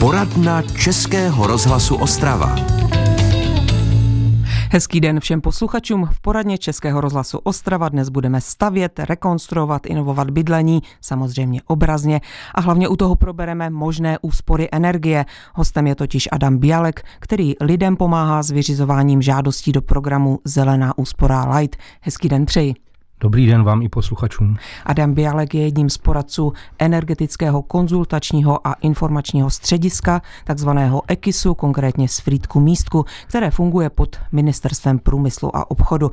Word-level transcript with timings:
Poradna 0.00 0.62
Českého 0.62 1.46
rozhlasu 1.46 1.96
Ostrava. 1.96 2.56
Hezký 4.70 5.00
den 5.00 5.20
všem 5.20 5.40
posluchačům. 5.40 6.08
V 6.12 6.20
poradně 6.20 6.58
Českého 6.58 7.00
rozhlasu 7.00 7.38
Ostrava 7.38 7.88
dnes 7.88 8.08
budeme 8.08 8.40
stavět, 8.40 8.98
rekonstruovat, 8.98 9.86
inovovat 9.86 10.30
bydlení, 10.30 10.82
samozřejmě 11.00 11.62
obrazně 11.66 12.20
a 12.54 12.60
hlavně 12.60 12.88
u 12.88 12.96
toho 12.96 13.14
probereme 13.14 13.70
možné 13.70 14.18
úspory 14.22 14.68
energie. 14.72 15.24
Hostem 15.54 15.86
je 15.86 15.94
totiž 15.94 16.28
Adam 16.32 16.58
Bialek, 16.58 17.02
který 17.18 17.54
lidem 17.60 17.96
pomáhá 17.96 18.42
s 18.42 18.50
vyřizováním 18.50 19.22
žádostí 19.22 19.72
do 19.72 19.82
programu 19.82 20.38
Zelená 20.44 20.98
úspora 20.98 21.56
Light. 21.56 21.76
Hezký 22.00 22.28
den 22.28 22.46
přeji. 22.46 22.89
Dobrý 23.20 23.46
den 23.46 23.62
vám 23.62 23.82
i 23.82 23.88
posluchačům. 23.88 24.56
Adam 24.86 25.14
Bialek 25.14 25.54
je 25.54 25.64
jedním 25.64 25.90
z 25.90 25.98
poradců 25.98 26.52
energetického 26.78 27.62
konzultačního 27.62 28.66
a 28.66 28.72
informačního 28.72 29.50
střediska, 29.50 30.22
takzvaného 30.44 31.02
EKISu, 31.08 31.54
konkrétně 31.54 32.08
z 32.08 32.20
Frýdku 32.20 32.60
Místku, 32.60 33.04
které 33.26 33.50
funguje 33.50 33.90
pod 33.90 34.16
Ministerstvem 34.32 34.98
průmyslu 34.98 35.56
a 35.56 35.70
obchodu. 35.70 36.10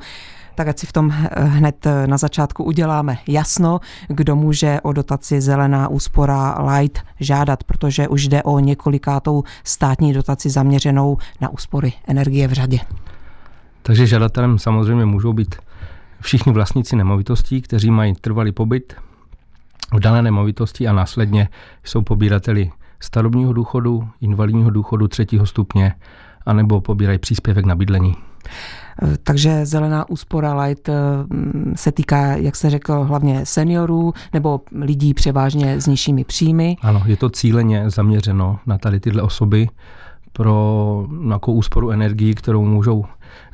Tak 0.54 0.68
ať 0.68 0.78
si 0.78 0.86
v 0.86 0.92
tom 0.92 1.10
eh, 1.12 1.44
hned 1.44 1.86
eh, 1.86 2.06
na 2.06 2.16
začátku 2.16 2.64
uděláme 2.64 3.18
jasno, 3.28 3.80
kdo 4.08 4.36
může 4.36 4.80
o 4.82 4.92
dotaci 4.92 5.40
Zelená 5.40 5.88
úspora 5.88 6.58
Light 6.72 6.98
žádat, 7.20 7.64
protože 7.64 8.08
už 8.08 8.28
jde 8.28 8.42
o 8.42 8.58
několikátou 8.58 9.42
státní 9.64 10.12
dotaci 10.12 10.50
zaměřenou 10.50 11.18
na 11.40 11.48
úspory 11.48 11.92
energie 12.06 12.48
v 12.48 12.52
řadě. 12.52 12.78
Takže 13.82 14.06
žadatelem 14.06 14.58
samozřejmě 14.58 15.04
můžou 15.04 15.32
být 15.32 15.56
všichni 16.20 16.52
vlastníci 16.52 16.96
nemovitostí, 16.96 17.62
kteří 17.62 17.90
mají 17.90 18.14
trvalý 18.14 18.52
pobyt 18.52 18.96
v 19.92 20.00
dané 20.00 20.22
nemovitosti 20.22 20.88
a 20.88 20.92
následně 20.92 21.48
jsou 21.84 22.02
pobírateli 22.02 22.70
starobního 23.00 23.52
důchodu, 23.52 24.08
invalidního 24.20 24.70
důchodu 24.70 25.08
třetího 25.08 25.46
stupně, 25.46 25.94
anebo 26.46 26.80
pobírají 26.80 27.18
příspěvek 27.18 27.66
na 27.66 27.74
bydlení. 27.74 28.14
Takže 29.22 29.66
zelená 29.66 30.08
úspora 30.08 30.62
light 30.62 30.88
eh, 30.88 30.94
se 31.74 31.92
týká, 31.92 32.36
jak 32.36 32.56
se 32.56 32.70
řekl, 32.70 33.04
hlavně 33.04 33.46
seniorů 33.46 34.12
nebo 34.32 34.60
lidí 34.72 35.14
převážně 35.14 35.80
s 35.80 35.86
nižšími 35.86 36.24
příjmy. 36.24 36.76
Ano, 36.82 37.02
je 37.06 37.16
to 37.16 37.30
cíleně 37.30 37.90
zaměřeno 37.90 38.58
na 38.66 38.78
tady 38.78 39.00
tyhle 39.00 39.22
osoby 39.22 39.68
pro 40.32 41.06
nějakou 41.20 41.52
úsporu 41.52 41.90
energii, 41.90 42.34
kterou 42.34 42.64
můžou 42.64 43.04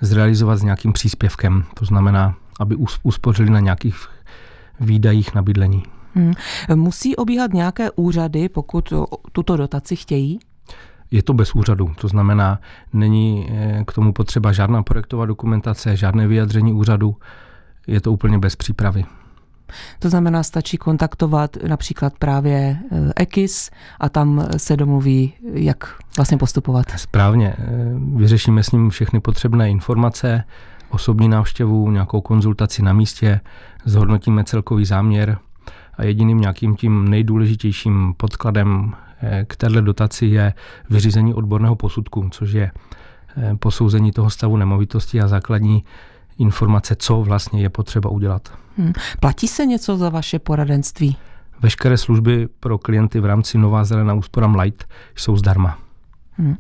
zrealizovat 0.01 0.59
s 0.59 0.63
nějakým 0.63 0.93
příspěvkem. 0.93 1.65
To 1.75 1.85
znamená 1.85 2.35
aby 2.61 2.77
uspořili 3.03 3.51
na 3.51 3.61
nějakých 3.61 3.97
výdajích 4.81 5.35
na 5.35 5.43
bydlení. 5.43 5.83
Hmm. 6.15 6.33
Musí 6.75 7.17
obíhat 7.17 7.53
nějaké 7.53 7.91
úřady, 7.91 8.49
pokud 8.49 8.93
tuto 9.33 9.57
dotaci 9.57 9.97
chtějí? 9.97 10.39
Je 11.11 11.23
to 11.23 11.33
bez 11.33 11.55
úřadu, 11.55 11.93
to 12.01 12.09
znamená, 12.09 12.61
není 12.93 13.49
eh, 13.51 13.85
k 13.87 13.93
tomu 13.93 14.13
potřeba 14.13 14.53
žádná 14.53 14.83
projektová 14.83 15.27
dokumentace, 15.27 15.97
žádné 15.97 16.27
vyjadření 16.27 16.73
úřadu, 16.73 17.17
je 17.87 18.01
to 18.01 18.13
úplně 18.13 18.39
bez 18.39 18.57
přípravy. 18.57 19.05
To 19.99 20.11
znamená, 20.11 20.43
stačí 20.43 20.77
kontaktovat 20.77 21.57
například 21.69 22.13
právě 22.19 22.79
EKIS 23.17 23.71
a 24.01 24.09
tam 24.09 24.47
se 24.57 24.77
domluví, 24.77 25.33
jak 25.53 25.95
vlastně 26.17 26.39
postupovat. 26.39 26.91
Správně, 26.97 27.55
eh, 27.59 27.65
vyřešíme 28.17 28.63
s 28.63 28.71
ním 28.71 28.91
všechny 28.91 29.21
potřebné 29.21 29.71
informace, 29.71 30.45
osobní 30.95 31.29
návštěvu, 31.29 31.91
nějakou 31.91 32.21
konzultaci 32.21 32.83
na 32.83 32.93
místě, 32.93 33.41
zhodnotíme 33.85 34.45
celkový 34.45 34.85
záměr 34.85 35.39
a 35.95 36.05
jediným 36.05 36.41
nějakým 36.41 36.77
tím 36.77 37.09
nejdůležitějším 37.09 38.15
podkladem 38.17 38.93
eh, 39.23 39.45
k 39.49 39.57
této 39.57 39.81
dotaci 39.81 40.27
je 40.27 40.55
vyřízení 40.91 41.35
odborného 41.35 41.77
posudku, 41.77 42.29
což 42.31 42.53
je 42.53 42.71
eh, 43.37 43.57
posouzení 43.57 44.13
toho 44.13 44.31
stavu 44.31 44.57
nemovitosti 44.57 45.21
a 45.21 45.29
základní 45.29 45.85
informace, 46.39 46.97
co 46.99 47.23
vlastně 47.23 47.63
je 47.63 47.71
potřeba 47.71 48.11
udělat. 48.11 48.53
Hmm. 48.79 48.93
Platí 49.21 49.49
se 49.49 49.67
něco 49.67 49.97
za 49.97 50.09
vaše 50.09 50.39
poradenství? 50.39 51.17
Veškeré 51.63 51.97
služby 51.97 52.49
pro 52.61 52.79
klienty 52.79 53.21
v 53.21 53.25
rámci 53.25 53.59
Nová 53.59 53.85
zelená 53.85 54.15
úspora 54.15 54.47
Light 54.47 54.85
jsou 55.17 55.37
zdarma. 55.37 55.84
Hmm. 56.39 56.57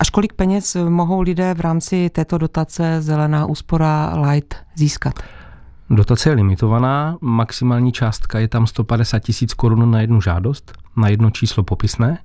Až 0.00 0.10
kolik 0.10 0.32
peněz 0.32 0.76
mohou 0.88 1.20
lidé 1.20 1.54
v 1.54 1.60
rámci 1.60 2.10
této 2.10 2.38
dotace 2.38 3.02
Zelená 3.02 3.46
úspora 3.46 4.14
Light 4.20 4.54
získat? 4.74 5.14
Dotace 5.90 6.28
je 6.30 6.34
limitovaná, 6.34 7.18
maximální 7.20 7.92
částka 7.92 8.38
je 8.38 8.48
tam 8.48 8.66
150 8.66 9.18
tisíc 9.18 9.54
korun 9.54 9.90
na 9.90 10.00
jednu 10.00 10.20
žádost, 10.20 10.72
na 10.96 11.08
jedno 11.08 11.30
číslo 11.30 11.62
popisné. 11.62 12.18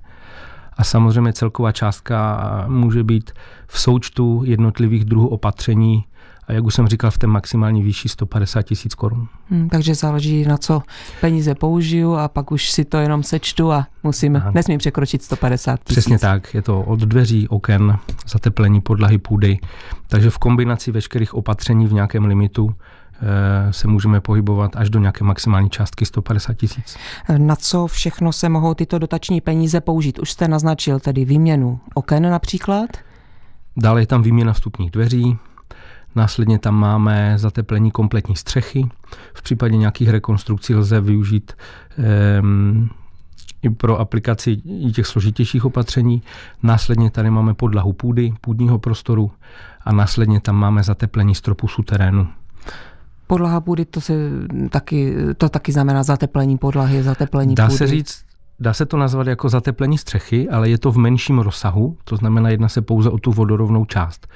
A 0.76 0.84
samozřejmě 0.84 1.32
celková 1.32 1.72
částka 1.72 2.40
může 2.68 3.04
být 3.04 3.30
v 3.66 3.80
součtu 3.80 4.42
jednotlivých 4.44 5.04
druhů 5.04 5.28
opatření 5.28 6.04
a 6.46 6.52
jak 6.52 6.64
už 6.64 6.74
jsem 6.74 6.86
říkal, 6.86 7.10
v 7.10 7.18
té 7.18 7.26
maximální 7.26 7.82
výši 7.82 8.08
150 8.08 8.62
tisíc 8.62 8.94
korun. 8.94 9.28
Hmm, 9.50 9.68
takže 9.68 9.94
záleží 9.94 10.44
na 10.44 10.56
co 10.56 10.82
peníze 11.20 11.54
použiju 11.54 12.14
a 12.14 12.28
pak 12.28 12.52
už 12.52 12.70
si 12.70 12.84
to 12.84 12.96
jenom 12.96 13.22
sečtu 13.22 13.72
a 13.72 13.86
musím, 14.02 14.36
Aha. 14.36 14.50
nesmím 14.54 14.78
překročit 14.78 15.22
150 15.22 15.80
tisíc. 15.84 15.98
Přesně 15.98 16.18
tak, 16.18 16.54
je 16.54 16.62
to 16.62 16.82
od 16.82 17.00
dveří, 17.00 17.48
oken, 17.48 17.98
zateplení 18.28 18.80
podlahy 18.80 19.18
půdy. 19.18 19.58
Takže 20.08 20.30
v 20.30 20.38
kombinaci 20.38 20.92
veškerých 20.92 21.34
opatření 21.34 21.86
v 21.86 21.92
nějakém 21.92 22.24
limitu 22.24 22.74
eh, 22.74 23.72
se 23.72 23.88
můžeme 23.88 24.20
pohybovat 24.20 24.76
až 24.76 24.90
do 24.90 24.98
nějaké 24.98 25.24
maximální 25.24 25.70
částky 25.70 26.06
150 26.06 26.54
tisíc. 26.54 26.96
Na 27.38 27.56
co 27.56 27.86
všechno 27.86 28.32
se 28.32 28.48
mohou 28.48 28.74
tyto 28.74 28.98
dotační 28.98 29.40
peníze 29.40 29.80
použít? 29.80 30.18
Už 30.18 30.30
jste 30.30 30.48
naznačil 30.48 31.00
tedy 31.00 31.24
výměnu 31.24 31.80
oken 31.94 32.30
například? 32.30 32.90
Dále 33.76 34.02
je 34.02 34.06
tam 34.06 34.22
výměna 34.22 34.52
vstupních 34.52 34.90
dveří, 34.90 35.38
Následně 36.14 36.58
tam 36.58 36.74
máme 36.74 37.34
zateplení 37.38 37.90
kompletní 37.90 38.36
střechy. 38.36 38.88
V 39.34 39.42
případě 39.42 39.76
nějakých 39.76 40.08
rekonstrukcí 40.08 40.74
lze 40.74 41.00
využít 41.00 41.52
um, 42.42 42.90
i 43.62 43.70
pro 43.70 44.00
aplikaci 44.00 44.50
i 44.64 44.92
těch 44.92 45.06
složitějších 45.06 45.64
opatření. 45.64 46.22
Následně 46.62 47.10
tady 47.10 47.30
máme 47.30 47.54
podlahu 47.54 47.92
půdy, 47.92 48.34
půdního 48.40 48.78
prostoru 48.78 49.30
a 49.84 49.92
následně 49.92 50.40
tam 50.40 50.56
máme 50.56 50.82
zateplení 50.82 51.34
stropu 51.34 51.68
suterénu. 51.68 52.28
Podlaha 53.26 53.60
půdy, 53.60 53.84
to, 53.84 54.00
se 54.00 54.14
taky, 54.70 55.14
to 55.36 55.48
taky 55.48 55.72
znamená 55.72 56.02
zateplení 56.02 56.58
podlahy, 56.58 57.02
zateplení 57.02 57.54
Dá 57.54 57.66
půdy. 57.66 57.78
se 57.78 57.86
říct, 57.86 58.24
Dá 58.60 58.72
se 58.72 58.86
to 58.86 58.96
nazvat 58.96 59.26
jako 59.26 59.48
zateplení 59.48 59.98
střechy, 59.98 60.48
ale 60.48 60.70
je 60.70 60.78
to 60.78 60.92
v 60.92 60.96
menším 60.96 61.38
rozsahu, 61.38 61.96
to 62.04 62.16
znamená, 62.16 62.48
jedná 62.48 62.68
se 62.68 62.82
pouze 62.82 63.10
o 63.10 63.18
tu 63.18 63.32
vodorovnou 63.32 63.84
část. 63.84 64.26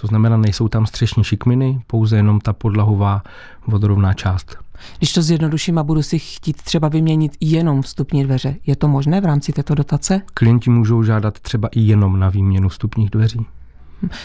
To 0.00 0.06
znamená, 0.06 0.36
nejsou 0.36 0.68
tam 0.68 0.86
střešní 0.86 1.24
šikminy, 1.24 1.80
pouze 1.86 2.16
jenom 2.16 2.40
ta 2.40 2.52
podlahová 2.52 3.22
vodorovná 3.66 4.12
část. 4.12 4.56
Když 4.98 5.12
to 5.12 5.22
zjednoduším 5.22 5.78
a 5.78 5.82
budu 5.82 6.02
si 6.02 6.18
chtít 6.18 6.62
třeba 6.62 6.88
vyměnit 6.88 7.36
jenom 7.40 7.82
vstupní 7.82 8.24
dveře, 8.24 8.56
je 8.66 8.76
to 8.76 8.88
možné 8.88 9.20
v 9.20 9.24
rámci 9.24 9.52
této 9.52 9.74
dotace? 9.74 10.22
Klienti 10.34 10.70
můžou 10.70 11.02
žádat 11.02 11.40
třeba 11.40 11.68
i 11.68 11.80
jenom 11.80 12.18
na 12.18 12.28
výměnu 12.28 12.68
vstupních 12.68 13.10
dveří. 13.10 13.46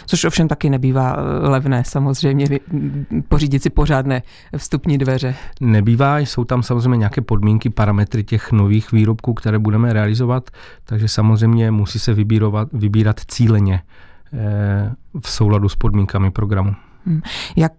Což 0.06 0.24
ovšem 0.24 0.48
taky 0.48 0.70
nebývá 0.70 1.16
eh, 1.18 1.50
levné, 1.50 1.84
samozřejmě 1.86 2.46
pořídit 3.28 3.64
si 3.64 3.70
pořádné 3.70 4.22
vstupní 4.58 4.98
dveře. 4.98 5.36
Nebývá, 5.62 6.20
jsou 6.20 6.44
tam 6.44 6.64
samozřejmě 6.64 6.98
nějaké 6.98 7.22
podmínky, 7.22 7.70
parametry 7.70 8.24
těch 8.24 8.52
nových 8.52 8.92
výrobků, 8.92 9.34
které 9.34 9.60
budeme 9.60 9.94
realizovat, 9.94 10.50
takže 10.84 11.08
samozřejmě 11.08 11.72
musí 11.72 12.00
se 12.00 12.14
vybírovat, 12.14 12.68
vybírat 12.74 13.20
cíleně 13.28 13.82
eh, 14.34 14.92
v 15.22 15.30
souladu 15.30 15.70
s 15.70 15.76
podmínkami 15.76 16.32
programu. 16.32 16.76
Hm. 17.06 17.22
Jak 17.56 17.72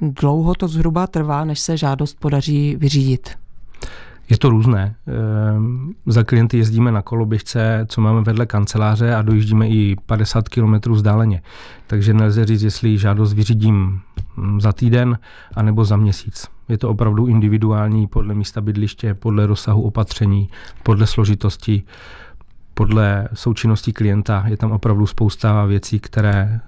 dlouho 0.00 0.54
to 0.54 0.68
zhruba 0.68 1.06
trvá, 1.06 1.44
než 1.44 1.60
se 1.60 1.76
žádost 1.76 2.20
podaří 2.20 2.76
vyřídit? 2.76 3.30
Je 4.30 4.38
to 4.38 4.50
různé. 4.50 4.94
Ehm, 5.06 5.94
za 6.06 6.24
klienty 6.24 6.58
jezdíme 6.58 6.92
na 6.92 7.02
koloběžce, 7.02 7.86
co 7.88 8.00
máme 8.00 8.20
vedle 8.20 8.46
kanceláře 8.46 9.14
a 9.14 9.22
dojíždíme 9.22 9.68
i 9.68 9.96
50 10.06 10.48
km 10.48 10.92
vzdáleně. 10.92 11.42
Takže 11.86 12.14
nelze 12.14 12.44
říct, 12.44 12.62
jestli 12.62 12.98
žádost 12.98 13.32
vyřídím 13.32 14.00
hm, 14.36 14.60
za 14.60 14.72
týden 14.72 15.18
anebo 15.54 15.84
za 15.84 15.96
měsíc. 15.96 16.46
Je 16.68 16.78
to 16.78 16.90
opravdu 16.90 17.26
individuální 17.26 18.06
podle 18.06 18.34
místa 18.34 18.60
bydliště, 18.60 19.14
podle 19.14 19.46
rozsahu 19.46 19.82
opatření, 19.82 20.48
podle 20.82 21.06
složitosti, 21.06 21.82
podle 22.74 23.28
součinnosti 23.34 23.92
klienta. 23.92 24.44
Je 24.46 24.56
tam 24.56 24.72
opravdu 24.72 25.06
spousta 25.06 25.64
věcí, 25.64 26.00
které 26.00 26.60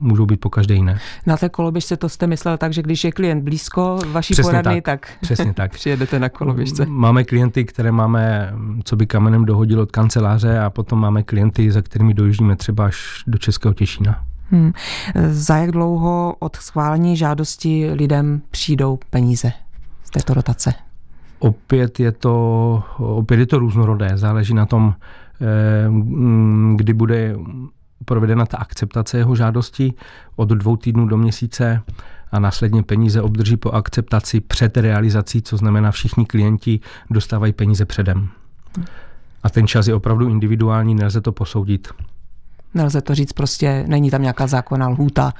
můžou 0.00 0.26
být 0.26 0.40
po 0.40 0.50
každé 0.50 0.74
jiné. 0.74 0.98
Na 1.26 1.36
té 1.36 1.48
koloběžce 1.48 1.96
to 1.96 2.08
jste 2.08 2.26
myslel 2.26 2.58
tak, 2.58 2.72
že 2.72 2.82
když 2.82 3.04
je 3.04 3.12
klient 3.12 3.42
blízko 3.44 3.98
vaší 4.12 4.34
Přesně 4.34 4.50
poradny, 4.50 4.82
tak, 4.82 5.00
tak 5.00 5.18
Přesně 5.20 5.54
tak. 5.54 5.70
přijedete 5.74 6.18
na 6.18 6.28
koloběžce. 6.28 6.86
Máme 6.86 7.24
klienty, 7.24 7.64
které 7.64 7.92
máme, 7.92 8.52
co 8.84 8.96
by 8.96 9.06
kamenem 9.06 9.44
dohodil 9.44 9.80
od 9.80 9.90
kanceláře 9.90 10.58
a 10.58 10.70
potom 10.70 11.00
máme 11.00 11.22
klienty, 11.22 11.72
za 11.72 11.82
kterými 11.82 12.14
dojíždíme 12.14 12.56
třeba 12.56 12.86
až 12.86 13.22
do 13.26 13.38
Českého 13.38 13.74
Těšína. 13.74 14.24
Hmm. 14.50 14.72
Za 15.28 15.56
jak 15.56 15.70
dlouho 15.70 16.36
od 16.38 16.56
schválení 16.56 17.16
žádosti 17.16 17.90
lidem 17.92 18.42
přijdou 18.50 18.98
peníze 19.10 19.52
z 20.04 20.10
této 20.10 20.34
rotace? 20.34 20.74
Opět 21.38 22.00
je 22.00 22.12
to, 22.12 22.82
opět 22.98 23.40
je 23.40 23.46
to 23.46 23.58
různorodé, 23.58 24.10
záleží 24.14 24.54
na 24.54 24.66
tom, 24.66 24.94
kdy 26.76 26.92
bude 26.92 27.36
provedena 28.04 28.46
ta 28.46 28.56
akceptace 28.56 29.18
jeho 29.18 29.36
žádosti 29.36 29.94
od 30.36 30.48
dvou 30.48 30.76
týdnů 30.76 31.06
do 31.06 31.16
měsíce 31.16 31.82
a 32.32 32.38
následně 32.38 32.82
peníze 32.82 33.22
obdrží 33.22 33.56
po 33.56 33.70
akceptaci 33.70 34.40
před 34.40 34.76
realizací, 34.76 35.42
co 35.42 35.56
znamená 35.56 35.90
všichni 35.90 36.26
klienti 36.26 36.80
dostávají 37.10 37.52
peníze 37.52 37.84
předem. 37.84 38.28
A 39.42 39.50
ten 39.50 39.66
čas 39.66 39.86
je 39.86 39.94
opravdu 39.94 40.28
individuální, 40.28 40.94
nelze 40.94 41.20
to 41.20 41.32
posoudit. 41.32 41.88
Nelze 42.74 43.00
to 43.00 43.14
říct, 43.14 43.32
prostě 43.32 43.84
není 43.88 44.10
tam 44.10 44.22
nějaká 44.22 44.46
zákonná 44.46 44.88
lhůta, 44.88 45.32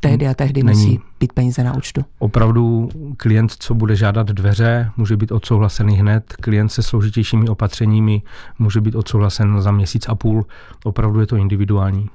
tehdy 0.00 0.28
a 0.28 0.34
tehdy 0.34 0.62
není. 0.62 0.78
musí 0.78 1.00
být 1.20 1.32
peníze 1.32 1.64
na 1.64 1.76
účtu. 1.76 2.04
Opravdu 2.18 2.88
klient, 3.16 3.52
co 3.58 3.74
bude 3.74 3.96
žádat 3.96 4.26
dveře, 4.26 4.90
může 4.96 5.16
být 5.16 5.32
odsouhlasený 5.32 5.96
hned. 5.96 6.34
Klient 6.40 6.68
se 6.68 6.82
složitějšími 6.82 7.48
opatřeními 7.48 8.22
může 8.58 8.80
být 8.80 8.94
odsouhlasen 8.94 9.62
za 9.62 9.70
měsíc 9.70 10.08
a 10.08 10.14
půl. 10.14 10.46
Opravdu 10.84 11.20
je 11.20 11.26
to 11.26 11.36
individuální. 11.36 12.08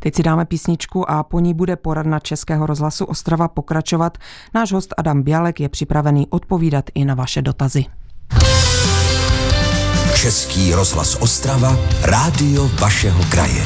Teď 0.00 0.14
si 0.14 0.22
dáme 0.22 0.44
písničku 0.44 1.10
a 1.10 1.22
po 1.22 1.40
ní 1.40 1.54
bude 1.54 1.76
poradna 1.76 2.18
Českého 2.18 2.66
rozhlasu 2.66 3.04
Ostrava 3.04 3.48
pokračovat. 3.48 4.18
Náš 4.54 4.72
host 4.72 4.94
Adam 4.98 5.22
Bialek 5.22 5.60
je 5.60 5.68
připravený 5.68 6.26
odpovídat 6.30 6.84
i 6.94 7.04
na 7.04 7.14
vaše 7.14 7.42
dotazy. 7.42 7.84
Český 10.14 10.74
rozhlas 10.74 11.14
Ostrava, 11.14 11.76
rádio 12.02 12.68
vašeho 12.80 13.24
kraje. 13.30 13.64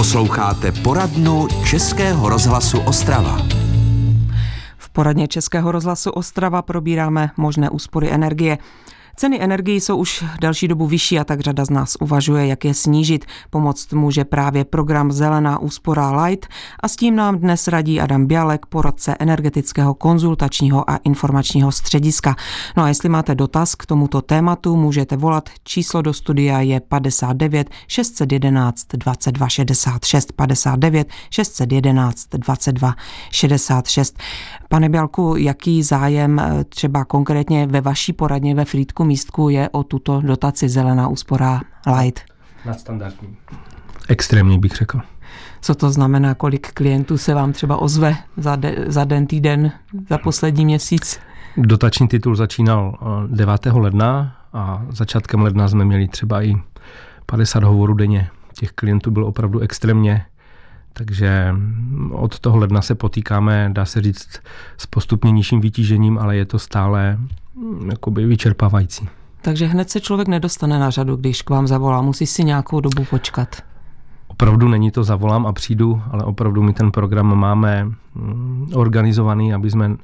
Posloucháte 0.00 0.72
poradnu 0.72 1.48
Českého 1.70 2.28
rozhlasu 2.28 2.80
Ostrava. 2.80 3.38
V 4.76 4.90
poradně 4.90 5.28
Českého 5.28 5.72
rozhlasu 5.72 6.10
Ostrava 6.10 6.62
probíráme 6.62 7.30
možné 7.36 7.70
úspory 7.70 8.10
energie. 8.10 8.58
Ceny 9.20 9.42
energií 9.42 9.80
jsou 9.80 9.96
už 9.96 10.24
další 10.40 10.68
dobu 10.68 10.86
vyšší 10.86 11.18
a 11.18 11.24
tak 11.24 11.40
řada 11.40 11.64
z 11.64 11.70
nás 11.70 11.96
uvažuje, 12.00 12.46
jak 12.46 12.64
je 12.64 12.74
snížit. 12.74 13.24
Pomoct 13.50 13.92
může 13.92 14.24
právě 14.24 14.64
program 14.64 15.12
Zelená 15.12 15.58
úspora 15.58 16.22
Light 16.22 16.46
a 16.82 16.88
s 16.88 16.96
tím 16.96 17.16
nám 17.16 17.38
dnes 17.38 17.68
radí 17.68 18.00
Adam 18.00 18.26
Bialek, 18.26 18.66
poradce 18.66 19.16
energetického 19.18 19.94
konzultačního 19.94 20.90
a 20.90 20.96
informačního 20.96 21.72
střediska. 21.72 22.36
No 22.76 22.82
a 22.82 22.88
jestli 22.88 23.08
máte 23.08 23.34
dotaz 23.34 23.74
k 23.74 23.86
tomuto 23.86 24.22
tématu, 24.22 24.76
můžete 24.76 25.16
volat. 25.16 25.48
Číslo 25.64 26.02
do 26.02 26.12
studia 26.12 26.60
je 26.60 26.80
59 26.80 27.70
611 27.86 28.86
22 28.92 29.48
66 29.48 30.32
59 30.32 31.08
611 31.30 32.28
22 32.32 32.94
66. 33.30 34.18
Pane 34.68 34.88
Bialku, 34.88 35.36
jaký 35.36 35.82
zájem 35.82 36.38
eh, 36.38 36.64
třeba 36.64 37.04
konkrétně 37.04 37.66
ve 37.66 37.80
vaší 37.80 38.12
poradně 38.12 38.54
ve 38.54 38.64
Frýdku 38.64 39.09
místku 39.10 39.48
je 39.48 39.68
o 39.68 39.82
tuto 39.82 40.20
dotaci 40.20 40.68
Zelená 40.68 41.08
úspora 41.08 41.60
Light? 41.98 42.20
Nadstandardní. 42.66 43.36
Extrémně 44.08 44.58
bych 44.58 44.72
řekl. 44.72 45.00
Co 45.60 45.74
to 45.74 45.90
znamená, 45.90 46.34
kolik 46.34 46.72
klientů 46.72 47.18
se 47.18 47.34
vám 47.34 47.52
třeba 47.52 47.76
ozve 47.76 48.16
za, 48.36 48.56
de, 48.56 48.84
za 48.86 49.04
den, 49.04 49.26
týden, 49.26 49.72
za 50.08 50.18
poslední 50.18 50.64
měsíc? 50.64 51.20
Dotační 51.56 52.08
titul 52.08 52.36
začínal 52.36 52.98
9. 53.26 53.66
Eh, 53.66 53.70
ledna 53.70 54.36
a 54.52 54.82
začátkem 54.90 55.42
ledna 55.42 55.68
jsme 55.68 55.84
měli 55.84 56.08
třeba 56.08 56.42
i 56.42 56.54
50 57.26 57.62
hovorů 57.62 57.94
denně. 57.94 58.30
Těch 58.54 58.72
klientů 58.72 59.10
bylo 59.10 59.26
opravdu 59.26 59.60
extrémně 59.60 60.24
takže 60.92 61.54
od 62.12 62.38
toho 62.38 62.58
ledna 62.58 62.82
se 62.82 62.94
potýkáme, 62.94 63.70
dá 63.72 63.84
se 63.84 64.00
říct, 64.00 64.28
s 64.76 64.86
postupně 64.86 65.32
nižším 65.32 65.60
vytížením, 65.60 66.18
ale 66.18 66.36
je 66.36 66.44
to 66.44 66.58
stále 66.58 67.18
mm, 67.54 67.90
jakoby 67.90 68.26
vyčerpávající. 68.26 69.08
Takže 69.42 69.66
hned 69.66 69.90
se 69.90 70.00
člověk 70.00 70.28
nedostane 70.28 70.78
na 70.78 70.90
řadu, 70.90 71.16
když 71.16 71.42
k 71.42 71.50
vám 71.50 71.66
zavolá, 71.66 72.02
musí 72.02 72.26
si 72.26 72.44
nějakou 72.44 72.80
dobu 72.80 73.04
počkat. 73.04 73.62
Opravdu 74.28 74.68
není 74.68 74.90
to 74.90 75.04
zavolám 75.04 75.46
a 75.46 75.52
přijdu, 75.52 76.02
ale 76.10 76.24
opravdu 76.24 76.62
my 76.62 76.72
ten 76.72 76.90
program 76.90 77.38
máme 77.38 77.84
mm, 77.84 78.70
organizovaný, 78.74 79.54
aby 79.54 79.70
jsme 79.70 79.96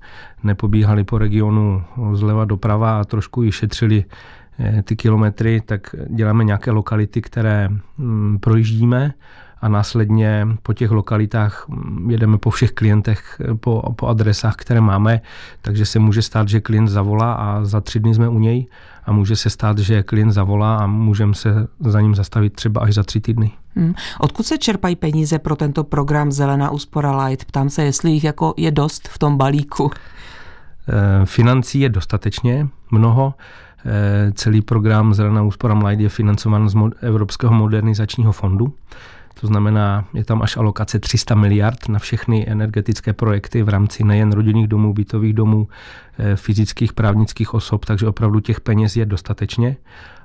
nepobíhali 0.43 1.05
po 1.05 1.19
regionu 1.19 1.85
zleva 2.13 2.45
doprava 2.45 3.01
a 3.01 3.05
trošku 3.05 3.45
i 3.45 3.53
šetřili 3.53 4.05
eh, 4.59 4.83
ty 4.83 4.97
kilometry, 4.97 5.61
tak 5.67 5.95
děláme 6.09 6.45
nějaké 6.45 6.71
lokality, 6.71 7.23
které 7.23 7.69
mm, 7.99 8.39
projíždíme 8.39 9.15
a 9.61 9.69
následně 9.69 10.49
po 10.63 10.73
těch 10.73 10.91
lokalitách 10.91 11.67
jedeme 12.09 12.39
po 12.39 12.51
všech 12.51 12.73
klientech, 12.73 13.41
po, 13.61 13.83
po 13.97 14.07
adresách, 14.07 14.57
které 14.57 14.81
máme, 14.81 15.21
takže 15.63 15.87
se 15.87 15.99
může 15.99 16.23
stát, 16.23 16.49
že 16.49 16.61
klient 16.61 16.89
zavolá 16.89 17.33
a 17.33 17.65
za 17.65 17.81
tři 17.81 18.01
dny 18.01 18.15
jsme 18.15 18.29
u 18.29 18.39
něj 18.39 18.67
a 19.05 19.13
může 19.13 19.37
se 19.37 19.51
stát, 19.51 19.79
že 19.79 20.03
klient 20.03 20.33
zavolá 20.33 20.77
a 20.77 20.87
můžeme 20.87 21.35
se 21.35 21.69
za 21.81 22.01
ním 22.01 22.15
zastavit 22.15 22.53
třeba 22.53 22.81
až 22.81 22.95
za 22.95 23.03
tři 23.03 23.21
týdny. 23.21 23.53
Hmm. 23.77 23.95
Odkud 24.21 24.47
se 24.47 24.59
čerpají 24.59 24.97
peníze 24.97 25.39
pro 25.39 25.57
tento 25.57 25.85
program 25.85 26.33
Zelená 26.33 26.71
úspora 26.71 27.25
Light? 27.25 27.45
Ptám 27.45 27.71
se, 27.71 27.85
jestli 27.85 28.11
jich 28.11 28.25
jako 28.25 28.55
je 28.57 28.71
dost 28.71 29.09
v 29.09 29.19
tom 29.19 29.37
balíku. 29.37 29.91
E, 30.89 31.27
financí 31.27 31.81
je 31.81 31.89
dostatečně 31.89 32.69
mnoho. 32.91 33.35
E, 33.87 34.33
celý 34.33 34.63
program 34.63 35.15
Zelená 35.15 35.43
úspora 35.43 35.75
Light 35.75 36.01
je 36.01 36.09
financován 36.09 36.69
z 36.69 36.75
Evropského 37.01 37.55
modernizačního 37.55 38.33
fondu. 38.33 38.75
To 39.41 39.47
znamená, 39.47 40.05
je 40.15 40.25
tam 40.25 40.43
až 40.43 40.57
alokace 40.57 40.99
300 40.99 41.35
miliard 41.35 41.89
na 41.89 41.99
všechny 41.99 42.49
energetické 42.49 43.13
projekty 43.13 43.63
v 43.63 43.69
rámci 43.69 44.05
nejen 44.05 44.33
rodinných 44.33 44.69
domů, 44.69 44.93
bytových 44.93 45.35
domů, 45.35 45.69
eh, 46.19 46.37
fyzických, 46.37 46.93
právnických 46.93 47.55
osob, 47.55 47.85
takže 47.85 48.09
opravdu 48.09 48.41
těch 48.41 48.61
peněz 48.61 48.97
je 48.97 49.07
dostatečně 49.07 49.77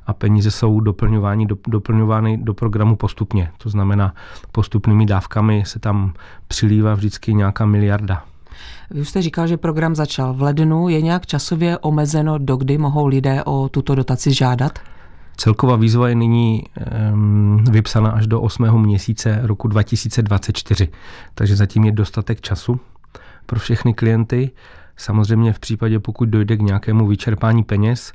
a 0.08 0.14
peníze 0.14 0.52
jsou 0.52 0.80
doplňovány 0.80 1.46
do, 1.46 1.58
doplňovány 1.68 2.38
do 2.38 2.54
programu 2.54 2.96
postupně. 2.96 3.52
To 3.58 3.70
znamená, 3.70 4.14
postupnými 4.52 5.06
dávkami 5.06 5.64
se 5.66 5.80
tam 5.80 6.14
přilívá 6.48 6.94
vždycky 6.94 7.34
nějaká 7.34 7.66
miliarda. 7.66 8.24
Vy 8.92 9.02
už 9.02 9.10
jste 9.10 9.22
říkal, 9.22 9.48
že 9.48 9.58
program 9.58 9.96
začal 9.96 10.34
v 10.34 10.42
lednu. 10.42 10.90
Je 10.90 11.02
nějak 11.02 11.26
časově 11.26 11.78
omezeno, 11.78 12.38
dokdy 12.38 12.78
mohou 12.78 13.08
lidé 13.08 13.44
o 13.44 13.70
tuto 13.70 13.96
dotaci 13.96 14.34
žádat? 14.34 14.80
Celková 15.38 15.76
výzva 15.76 16.10
je 16.10 16.16
nyní 16.16 16.64
um, 17.14 17.64
vypsána 17.72 18.12
až 18.12 18.28
do 18.28 18.42
8. 18.42 18.82
měsíce 18.82 19.40
roku 19.44 19.68
2024, 19.68 20.88
takže 21.36 21.56
zatím 21.56 21.84
je 21.84 21.92
dostatek 21.92 22.42
času 22.42 22.80
pro 23.46 23.60
všechny 23.60 23.94
klienty. 23.94 24.52
Samozřejmě 24.98 25.54
v 25.54 25.60
případě, 25.60 26.00
pokud 26.00 26.30
dojde 26.30 26.58
k 26.58 26.62
nějakému 26.62 27.08
vyčerpání 27.08 27.64
peněz, 27.64 28.14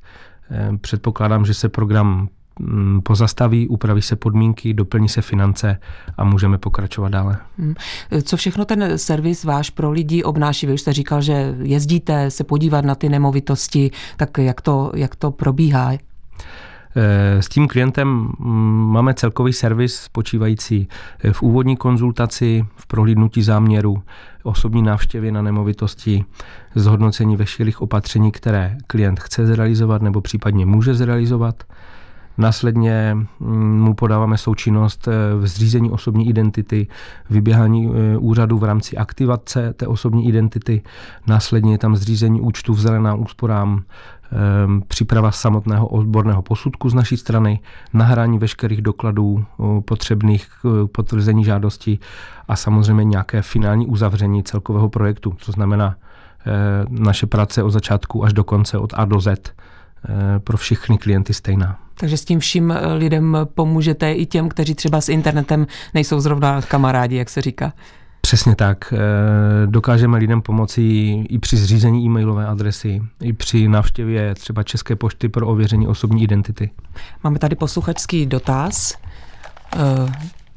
um, 0.71 0.79
předpokládám, 0.79 1.45
že 1.45 1.55
se 1.55 1.69
program 1.69 2.29
um, 2.61 3.01
pozastaví, 3.03 3.69
upraví 3.69 4.03
se 4.03 4.17
podmínky, 4.17 4.75
doplní 4.75 5.09
se 5.09 5.23
finance 5.23 5.79
a 6.17 6.25
můžeme 6.25 6.59
pokračovat 6.59 7.09
dále. 7.09 7.39
Hmm. 7.59 7.75
Co 8.23 8.37
všechno 8.37 8.65
ten 8.65 8.99
servis 8.99 9.45
váš 9.45 9.71
pro 9.71 9.91
lidi 9.91 10.23
obnáší? 10.23 10.67
Vy 10.67 10.73
už 10.73 10.81
jste 10.81 10.93
říkal, 10.93 11.23
že 11.23 11.55
jezdíte 11.63 12.31
se 12.31 12.45
podívat 12.45 12.85
na 12.85 12.95
ty 12.95 13.09
nemovitosti, 13.09 13.91
tak 14.17 14.39
jak 14.39 14.61
to, 14.61 14.93
jak 14.95 15.17
to 15.17 15.31
probíhá? 15.31 15.93
Eh, 16.99 17.43
s 17.43 17.49
tím 17.49 17.69
klientem 17.69 18.09
mm, 18.09 18.93
máme 18.93 19.15
celkový 19.15 19.53
servis 19.53 19.95
spočívající 19.95 20.89
eh, 21.25 21.33
v 21.33 21.43
úvodní 21.43 21.77
konzultaci, 21.77 22.67
v 22.77 22.87
prohlídnutí 22.87 23.43
záměru, 23.43 24.03
osobní 24.43 24.83
návštěvě 24.83 25.33
na 25.33 25.43
nemovitosti, 25.43 26.25
zhodnocení 26.75 27.37
veškerých 27.37 27.83
opatření, 27.83 28.33
které 28.33 28.77
klient 28.87 29.21
chce 29.21 29.47
zrealizovat 29.47 30.03
nebo 30.03 30.21
případně 30.21 30.67
může 30.67 30.95
zrealizovat. 30.95 31.65
Následně 32.39 33.17
mm, 33.41 33.81
mu 33.81 33.95
podáváme 33.95 34.39
součinnost 34.39 35.09
eh, 35.09 35.35
v 35.37 35.47
zřízení 35.47 35.91
osobní 35.91 36.29
identity, 36.29 36.87
vyběhání 37.31 37.91
úřadu 38.19 38.59
v 38.59 38.65
rámci 38.65 38.97
aktivace 38.97 39.73
té 39.73 39.87
osobní 39.87 40.29
identity, 40.29 40.83
následně 41.27 41.73
je 41.73 41.79
tam 41.79 41.97
zřízení 41.97 42.41
účtu 42.41 42.75
v 42.75 42.81
zelená 42.81 43.15
úsporám, 43.15 43.83
Ehm, 44.33 44.83
příprava 44.89 45.31
samotného 45.31 45.87
odborného 45.87 46.43
posudku 46.43 46.91
z 46.91 46.95
naší 46.95 47.17
strany, 47.17 47.61
nahrání 47.93 48.39
veškerých 48.39 48.83
dokladů 48.83 49.45
potřebných 49.85 50.49
k 50.63 50.89
potvrzení 50.93 51.45
žádosti 51.45 51.99
a 52.49 52.57
samozřejmě 52.57 53.05
nějaké 53.05 53.43
finální 53.43 53.87
uzavření 53.87 54.43
celkového 54.43 54.89
projektu. 54.89 55.37
To 55.47 55.53
znamená 55.53 55.97
eh, 56.47 56.53
naše 56.89 57.27
práce 57.27 57.63
od 57.63 57.71
začátku 57.71 58.25
až 58.25 58.33
do 58.33 58.45
konce, 58.45 58.79
od 58.79 58.93
A 58.97 59.05
do 59.05 59.21
Z, 59.21 59.27
eh, 59.49 59.53
pro 60.45 60.57
všechny 60.57 60.99
klienty 60.99 61.35
stejná. 61.35 61.79
Takže 62.01 62.17
s 62.17 62.25
tím 62.25 62.41
vším 62.41 62.71
eh, 62.71 62.95
lidem 62.95 63.37
pomůžete 63.55 64.13
i 64.13 64.27
těm, 64.27 64.49
kteří 64.49 64.75
třeba 64.75 65.01
s 65.01 65.09
internetem 65.09 65.67
nejsou 65.95 66.21
zrovna 66.21 66.63
kamarádi, 66.63 67.17
jak 67.17 67.31
se 67.31 67.43
říká. 67.43 67.73
Přesně 68.21 68.57
tak. 68.57 68.93
Eh, 68.97 69.67
dokážeme 69.67 70.19
lidem 70.19 70.43
pomoci 70.43 70.83
i 71.29 71.39
při 71.39 71.57
zřízení 71.57 72.05
e-mailové 72.05 72.47
adresy, 72.47 73.03
i 73.23 73.33
při 73.33 73.69
návštěvě 73.69 74.35
třeba 74.35 74.63
České 74.63 74.97
pošty 74.97 75.29
pro 75.29 75.47
ověření 75.47 75.89
osobní 75.89 76.23
identity. 76.23 76.71
Máme 77.25 77.39
tady 77.39 77.57
posluchačský 77.57 78.27
dotaz. 78.27 78.95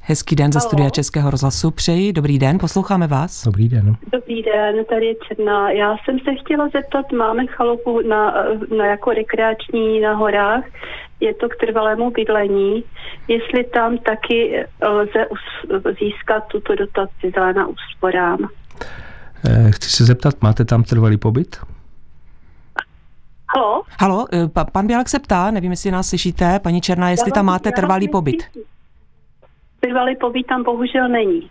Eh, 0.10 0.12
Hezký 0.12 0.36
den 0.36 0.52
ze 0.52 0.60
Halo. 0.60 0.70
studia 0.70 0.90
Českého 0.90 1.30
rozhlasu. 1.32 1.72
Přeji, 1.72 2.14
dobrý 2.14 2.40
den, 2.40 2.58
posloucháme 2.60 3.08
vás. 3.08 3.44
Dobrý 3.46 3.70
den. 3.70 3.96
Dobrý 4.12 4.44
den, 4.44 4.86
tady 4.90 5.06
je 5.06 5.16
Černá. 5.28 5.72
Já 5.72 5.96
jsem 6.06 6.20
se 6.20 6.36
chtěla 6.42 6.70
zeptat, 6.74 7.12
máme 7.12 7.48
chalupu 7.48 8.02
na, 8.08 8.34
na 8.78 8.86
jako 8.86 9.12
rekreační 9.12 10.00
na 10.02 10.14
horách, 10.16 10.64
je 11.20 11.34
to 11.34 11.50
k 11.50 11.56
trvalému 11.66 12.12
bydlení, 12.12 12.84
jestli 13.28 13.64
tam 13.64 13.98
taky 13.98 14.66
lze 14.90 15.28
us, 15.28 15.40
získat 16.00 16.44
tuto 16.52 16.76
dotaci 16.76 17.32
zelená 17.36 17.68
úsporám. 17.68 18.38
Eh, 19.46 19.72
Chci 19.72 19.90
se 19.90 20.06
zeptat, 20.06 20.36
máte 20.42 20.66
tam 20.66 20.84
trvalý 20.84 21.18
pobyt? 21.18 21.58
Halo? 23.56 23.82
Halo, 24.00 24.26
eh, 24.34 24.48
pa- 24.48 24.66
pan 24.66 24.88
Bělek 24.88 25.10
se 25.10 25.20
ptá, 25.20 25.52
nevím, 25.52 25.72
jestli 25.72 25.92
nás 25.92 26.08
slyšíte, 26.10 26.60
paní 26.60 26.82
Černá, 26.82 27.10
jestli 27.10 27.32
tam 27.32 27.46
máte 27.46 27.72
trvalý 27.72 28.08
pobyt. 28.08 28.42
slyším. 28.42 28.70
Trvalý 29.80 30.16
pobyt 30.16 30.44
tam 30.44 30.64
bohužel 30.64 31.10
není. 31.10 31.50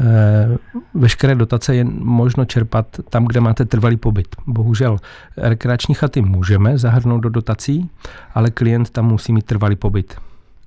Eh, 0.00 0.56
Veškeré 0.94 1.34
dotace 1.34 1.74
je 1.74 1.84
možno 1.98 2.44
čerpat 2.44 2.86
tam, 3.10 3.24
kde 3.24 3.40
máte 3.40 3.64
trvalý 3.64 3.96
pobyt. 3.96 4.36
Bohužel 4.46 4.96
rekreační 5.36 5.94
chaty 5.94 6.22
můžeme 6.22 6.78
zahrnout 6.78 7.20
do 7.20 7.28
dotací, 7.28 7.90
ale 8.34 8.50
klient 8.50 8.90
tam 8.90 9.06
musí 9.06 9.32
mít 9.32 9.44
trvalý 9.46 9.76
pobyt. 9.76 10.16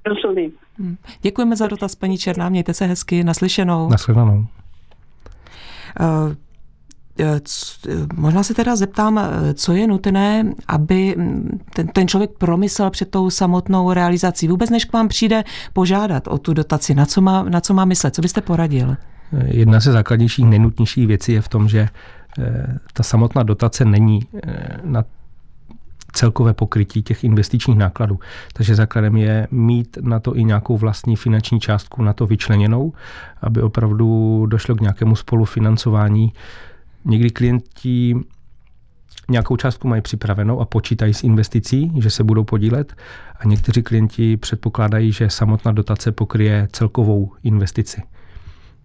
Rozumím. 0.06 0.52
Hm. 0.80 0.96
Děkujeme 1.22 1.56
za 1.56 1.68
dotaz, 1.68 1.96
paní 1.96 2.18
Černá, 2.18 2.50
mějte 2.50 2.74
se 2.74 2.86
hezky, 2.86 3.24
naslyšenou. 3.24 3.90
Nasledanou. 3.90 4.46
Eh, 6.00 6.04
c- 6.04 6.36
eh, 6.36 6.36
Možná 8.16 8.44
se 8.44 8.54
teda 8.54 8.76
zeptám, 8.76 9.18
eh, 9.18 9.54
co 9.54 9.74
je 9.74 9.88
nutné, 9.88 10.54
aby 10.68 11.16
mm, 11.18 11.60
ten, 11.74 11.88
ten 11.88 12.08
člověk 12.08 12.32
promyslel 12.38 12.90
před 12.90 13.12
tou 13.12 13.30
samotnou 13.30 13.94
realizací. 13.94 14.48
Vůbec 14.48 14.70
než 14.70 14.86
k 14.86 14.94
vám 14.94 15.08
přijde 15.08 15.44
požádat 15.74 16.28
o 16.28 16.38
tu 16.38 16.54
dotaci, 16.54 16.96
na 16.96 17.06
co 17.06 17.22
má, 17.22 17.44
na 17.44 17.62
co 17.62 17.74
má 17.74 17.86
myslet, 17.86 18.16
co 18.16 18.22
byste 18.22 18.42
poradil? 18.42 18.96
Jedna 19.46 19.80
ze 19.80 19.92
základnějších, 19.92 20.46
nejnutnějších 20.46 21.08
věcí 21.08 21.32
je 21.32 21.42
v 21.42 21.48
tom, 21.48 21.68
že 21.70 21.90
eh, 22.40 22.78
ta 22.94 23.04
samotná 23.04 23.44
dotace 23.44 23.86
není 23.86 24.20
eh, 24.44 24.78
na 24.84 25.04
celkové 26.14 26.54
pokrytí 26.54 27.04
těch 27.04 27.24
investičních 27.24 27.78
nákladů. 27.78 28.20
Takže 28.54 28.76
základem 28.76 29.18
je 29.18 29.48
mít 29.52 29.98
na 30.02 30.20
to 30.20 30.38
i 30.38 30.44
nějakou 30.44 30.78
vlastní 30.78 31.16
finanční 31.16 31.60
částku 31.60 32.04
na 32.04 32.14
to 32.14 32.28
vyčleněnou, 32.28 32.94
aby 33.42 33.62
opravdu 33.62 34.46
došlo 34.50 34.76
k 34.76 34.82
nějakému 34.82 35.16
spolufinancování. 35.16 36.34
Někdy 37.06 37.30
klienti 37.30 38.16
nějakou 39.30 39.56
částku 39.56 39.88
mají 39.88 40.02
připravenou 40.02 40.60
a 40.60 40.66
počítají 40.66 41.14
s 41.14 41.24
investicí, 41.24 41.92
že 42.00 42.10
se 42.10 42.24
budou 42.24 42.44
podílet 42.44 42.96
a 43.40 43.48
někteří 43.48 43.84
klienti 43.84 44.38
předpokládají, 44.38 45.12
že 45.12 45.30
samotná 45.30 45.72
dotace 45.72 46.12
pokryje 46.12 46.68
celkovou 46.72 47.32
investici. 47.44 48.02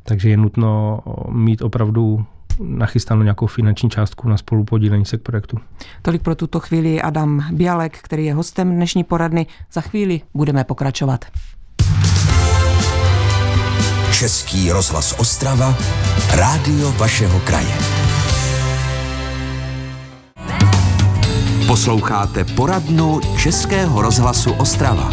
Takže 0.02 0.30
je 0.30 0.36
nutno 0.36 1.00
mít 1.30 1.62
opravdu 1.62 2.24
nachystanou 2.60 3.22
nějakou 3.22 3.46
finanční 3.46 3.90
částku 3.90 4.28
na 4.28 4.36
spolupodílení 4.36 5.04
se 5.04 5.18
k 5.18 5.22
projektu. 5.22 5.58
Tolik 6.02 6.22
pro 6.22 6.34
tuto 6.34 6.60
chvíli 6.60 7.02
Adam 7.02 7.44
Bialek, 7.52 7.98
který 8.02 8.24
je 8.24 8.34
hostem 8.34 8.74
dnešní 8.74 9.04
poradny. 9.04 9.46
Za 9.72 9.80
chvíli 9.80 10.20
budeme 10.34 10.64
pokračovat. 10.64 11.24
Český 14.12 14.72
rozhlas 14.72 15.14
Ostrava, 15.18 15.76
rádio 16.36 16.92
vašeho 16.92 17.40
kraje. 17.40 18.05
Posloucháte 21.66 22.44
poradnu 22.44 23.20
Českého 23.42 24.02
rozhlasu 24.02 24.52
Ostrava. 24.52 25.10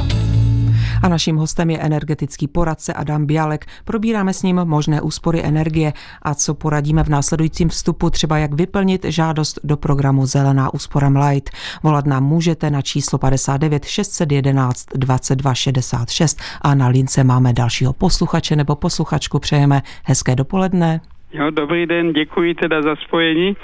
A 1.04 1.08
naším 1.08 1.38
hostem 1.38 1.70
je 1.70 1.80
energetický 1.80 2.48
poradce 2.48 2.94
Adam 2.94 3.26
Bialek. 3.26 3.66
Probíráme 3.84 4.34
s 4.34 4.44
ním 4.44 4.56
možné 4.64 5.02
úspory 5.02 5.44
energie 5.44 5.94
a 6.22 6.36
co 6.36 6.54
poradíme 6.54 7.04
v 7.04 7.10
následujícím 7.10 7.70
vstupu, 7.70 8.10
třeba 8.10 8.38
jak 8.38 8.54
vyplnit 8.54 9.06
žádost 9.06 9.60
do 9.64 9.78
programu 9.78 10.26
Zelená 10.26 10.74
úspora 10.74 11.28
Light. 11.28 11.50
Volat 11.84 12.06
nám 12.06 12.24
můžete 12.24 12.70
na 12.70 12.82
číslo 12.82 13.20
59 13.20 13.86
611 13.86 14.86
22 14.96 15.54
66 15.54 16.40
a 16.62 16.76
na 16.76 16.88
lince 16.88 17.24
máme 17.24 17.54
dalšího 17.54 17.94
posluchače 17.94 18.56
nebo 18.56 18.76
posluchačku. 18.76 19.40
Přejeme 19.40 19.82
hezké 20.04 20.36
dopoledne. 20.36 21.02
Jo, 21.34 21.50
dobrý 21.52 21.86
den, 21.86 22.14
děkuji 22.14 22.54
teda 22.54 22.82
za 22.82 22.96
spojení. 22.96 23.58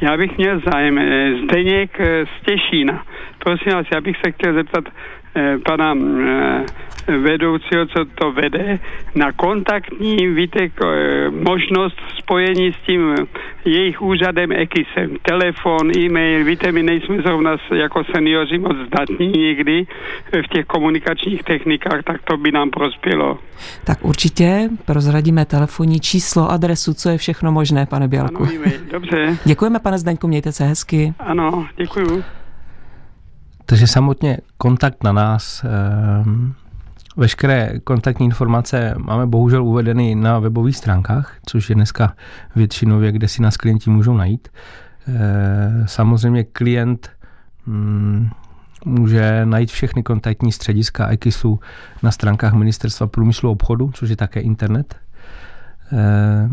Já 0.00 0.16
bych 0.16 0.36
měl 0.38 0.60
zájem. 0.72 0.98
eh, 0.98 1.32
Zdeněk 1.44 2.00
eh, 2.00 2.26
z 2.26 2.44
Těšína. 2.46 3.04
Prosím 3.38 3.72
vás, 3.72 3.86
já 3.94 4.00
bych 4.00 4.16
se 4.24 4.32
chtěl 4.32 4.54
zeptat 4.54 4.84
eh, 4.88 4.92
pana 5.66 5.94
eh, 5.94 6.64
vedoucího, 7.18 7.86
co 7.86 8.04
to 8.14 8.32
vede, 8.32 8.78
na 9.14 9.32
kontaktní, 9.32 10.26
víte, 10.26 10.58
eh, 10.64 11.30
možnost 11.30 11.96
spojení 12.18 12.72
s 12.72 12.76
tím 12.86 13.14
eh, 13.18 13.26
jejich 13.70 14.02
úřadem 14.02 14.52
EKISem. 14.52 15.16
Telefon, 15.22 15.90
e-mail, 15.98 16.44
víte, 16.44 16.72
my 16.72 16.82
nejsme 16.82 17.16
zrovna 17.22 17.56
jako 17.74 18.04
seniori 18.14 18.58
moc 18.58 18.76
zdatní 18.86 19.28
někdy 19.28 19.86
eh, 20.32 20.42
v 20.42 20.48
těch 20.48 20.66
komunikačních 20.66 21.42
technikách, 21.42 22.02
tak 22.04 22.22
to 22.22 22.36
by 22.36 22.52
nám 22.52 22.70
prospělo. 22.70 23.38
Tak 23.84 24.04
určitě 24.04 24.68
prozradíme 24.84 25.44
telefonní 25.44 26.00
číslo, 26.00 26.50
adresu, 26.50 26.94
co 26.94 27.08
je 27.10 27.18
všechno 27.18 27.52
možné, 27.52 27.86
pane 27.86 28.08
Bialku. 28.08 28.42
Ano, 28.42 28.52
e-mail. 28.54 28.80
Dobře, 28.90 29.36
Děkujeme, 29.44 29.78
pane 29.78 29.98
Zdeňku, 29.98 30.28
mějte 30.28 30.52
se 30.52 30.64
hezky. 30.64 31.14
ano, 31.18 31.66
děkuju. 31.76 32.24
Takže 33.66 33.86
samotně 33.86 34.38
kontakt 34.56 35.04
na 35.04 35.12
nás, 35.12 35.64
ehm, 35.64 36.54
veškeré 37.16 37.80
kontaktní 37.84 38.26
informace 38.26 38.94
máme 38.98 39.26
bohužel 39.26 39.64
uvedeny 39.64 40.14
na 40.14 40.38
webových 40.38 40.76
stránkách, 40.76 41.36
což 41.46 41.68
je 41.68 41.74
dneska 41.74 42.14
většinově, 42.56 43.12
kde 43.12 43.28
si 43.28 43.42
nás 43.42 43.56
klienti 43.56 43.90
můžou 43.90 44.16
najít. 44.16 44.48
Eh, 45.08 45.84
Samozřejmě 45.86 46.44
klient 46.44 47.10
mm, 47.66 48.30
může 48.84 49.46
najít 49.46 49.70
všechny 49.70 50.02
kontaktní 50.02 50.52
střediska 50.52 51.12
IKISu 51.12 51.60
na 52.02 52.10
stránkách 52.10 52.52
Ministerstva 52.52 53.06
průmyslu 53.06 53.48
a 53.48 53.52
obchodu, 53.52 53.90
což 53.94 54.10
je 54.10 54.16
také 54.16 54.40
internet. 54.40 54.96
Eh, 55.92 56.50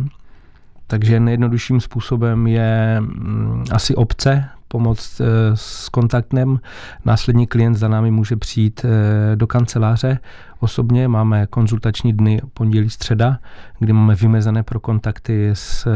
Takže 0.88 1.20
nejjednodušším 1.20 1.82
způsobem 1.82 2.48
je 2.48 2.98
mm, 3.00 3.66
asi 3.72 3.96
obce 3.96 4.50
pomoct 4.72 5.22
eh, 5.22 5.26
s 5.56 5.90
kontaktem. 5.90 6.60
Následně 7.06 7.48
klient 7.48 7.76
za 7.76 7.88
námi 7.88 8.12
může 8.12 8.36
přijít 8.36 8.86
eh, 8.86 9.36
do 9.36 9.48
kanceláře. 9.48 10.20
Osobně 10.60 11.08
máme 11.08 11.48
konzultační 11.48 12.14
dny 12.14 12.42
pondělí, 12.54 12.90
středa, 12.90 13.40
kdy 13.80 13.94
máme 13.94 14.16
vymezené 14.16 14.64
pro 14.64 14.80
kontakty 14.80 15.50
s, 15.54 15.88
eh, 15.88 15.92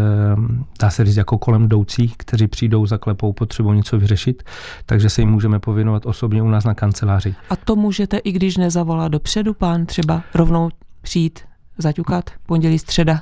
dá 0.81 0.89
se 0.89 1.05
říct, 1.05 1.15
jako 1.15 1.37
kolem 1.37 1.63
jdoucí, 1.63 2.13
kteří 2.17 2.47
přijdou, 2.47 2.85
zaklepou, 2.85 3.33
potřebují 3.33 3.77
něco 3.77 3.99
vyřešit, 3.99 4.43
takže 4.85 5.09
se 5.09 5.21
jim 5.21 5.29
můžeme 5.29 5.59
pověnovat 5.59 6.05
osobně 6.05 6.41
u 6.41 6.47
nás 6.47 6.63
na 6.63 6.73
kanceláři. 6.73 7.35
A 7.49 7.55
to 7.55 7.75
můžete, 7.75 8.17
i 8.17 8.31
když 8.31 8.57
nezavolá 8.57 9.07
dopředu 9.07 9.53
pán, 9.53 9.85
třeba 9.85 10.21
rovnou 10.33 10.69
přijít, 11.01 11.39
zaťukat, 11.77 12.29
pondělí, 12.45 12.79
středa. 12.79 13.21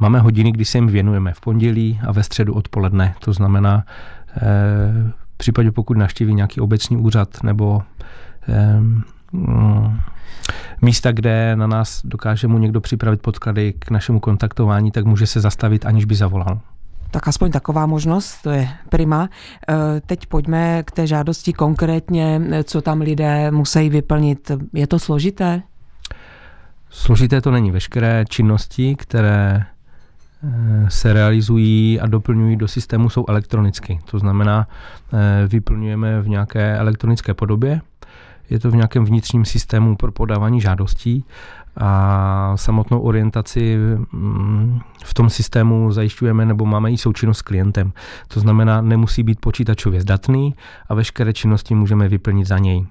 Máme 0.00 0.18
hodiny, 0.18 0.52
kdy 0.52 0.64
se 0.64 0.78
jim 0.78 0.86
věnujeme 0.86 1.32
v 1.32 1.40
pondělí 1.40 2.00
a 2.06 2.12
ve 2.12 2.22
středu 2.22 2.54
odpoledne. 2.54 3.14
To 3.18 3.32
znamená, 3.32 3.84
v 5.34 5.36
případě 5.36 5.70
pokud 5.70 5.96
navštíví 5.96 6.34
nějaký 6.34 6.60
obecní 6.60 6.96
úřad 6.96 7.42
nebo 7.42 7.82
eh, 8.48 8.80
mm, 9.32 9.98
místa, 10.82 11.12
kde 11.12 11.56
na 11.56 11.66
nás 11.66 12.00
dokáže 12.04 12.48
mu 12.48 12.58
někdo 12.58 12.80
připravit 12.80 13.20
podklady 13.22 13.72
k 13.72 13.90
našemu 13.90 14.20
kontaktování, 14.20 14.90
tak 14.90 15.04
může 15.04 15.26
se 15.26 15.40
zastavit, 15.40 15.86
aniž 15.86 16.04
by 16.04 16.14
zavolal. 16.14 16.60
Tak 17.10 17.28
aspoň 17.28 17.50
taková 17.50 17.86
možnost, 17.86 18.42
to 18.42 18.50
je 18.50 18.68
prima. 18.88 19.28
E, 19.68 20.00
Teď 20.00 20.26
pojďme 20.26 20.82
k 20.82 20.90
té 20.90 21.06
žádosti 21.06 21.52
konkrétně, 21.52 22.40
co 22.64 22.82
tam 22.82 23.00
lidé 23.00 23.50
musí 23.50 23.88
vyplnit. 23.88 24.50
Je 24.72 24.86
to 24.86 24.98
složité? 24.98 25.62
Složité 26.90 27.40
to 27.40 27.50
není. 27.50 27.70
Veškeré 27.70 28.24
činnosti, 28.28 28.96
které 28.96 29.60
eh, 29.60 29.66
se 30.88 31.12
realizují 31.12 32.00
a 32.00 32.06
doplňují 32.06 32.56
do 32.56 32.68
systému, 32.68 33.10
jsou 33.10 33.24
elektronicky. 33.28 33.98
To 34.10 34.18
znamená, 34.18 34.68
eh, 35.12 35.48
vyplňujeme 35.48 36.22
v 36.22 36.28
nějaké 36.28 36.76
elektronické 36.76 37.34
podobě. 37.34 37.80
Je 38.50 38.58
to 38.58 38.70
v 38.70 38.76
nějakém 38.76 39.04
vnitřním 39.04 39.44
systému 39.44 39.96
pro 39.96 40.12
podávání 40.12 40.60
žádostí 40.60 41.24
a 41.76 42.52
samotnou 42.56 43.00
orientaci 43.00 43.76
mm, 44.12 44.80
v 45.04 45.14
tom 45.14 45.30
systému 45.30 45.92
zajišťujeme 45.92 46.46
nebo 46.46 46.66
máme 46.66 46.92
i 46.92 46.98
součinnost 46.98 47.38
s 47.38 47.42
klientem. 47.42 47.92
To 48.28 48.40
znamená, 48.40 48.80
nemusí 48.80 49.22
být 49.22 49.40
počítačově 49.40 50.00
zdatný 50.00 50.54
a 50.88 50.94
veškeré 50.94 51.32
činnosti 51.32 51.74
můžeme 51.74 52.08
vyplnit 52.08 52.46
za 52.46 52.58
něj. 52.58 52.86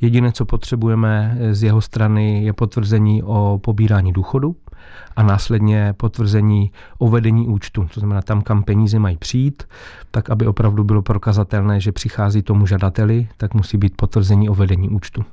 Jediné, 0.00 0.32
co 0.32 0.44
potřebujeme 0.44 1.38
z 1.50 1.62
jeho 1.62 1.80
strany, 1.80 2.44
je 2.44 2.52
potvrzení 2.52 3.22
o 3.22 3.60
pobírání 3.62 4.12
důchodu 4.12 4.56
a 5.16 5.22
následně 5.22 5.94
potvrzení 5.96 6.70
o 6.98 7.08
vedení 7.08 7.48
účtu. 7.48 7.88
To 7.94 8.00
znamená 8.00 8.22
tam, 8.22 8.42
kam 8.42 8.62
peníze 8.62 8.98
mají 8.98 9.16
přijít, 9.16 9.62
tak 10.10 10.30
aby 10.30 10.46
opravdu 10.46 10.84
bylo 10.84 11.02
prokazatelné, 11.02 11.80
že 11.80 11.92
přichází 11.92 12.42
tomu 12.42 12.66
žadateli, 12.66 13.28
tak 13.36 13.54
musí 13.54 13.76
být 13.78 13.96
potvrzení 13.96 14.48
o 14.48 14.54
vedení 14.54 14.88
účtu. 14.88 15.24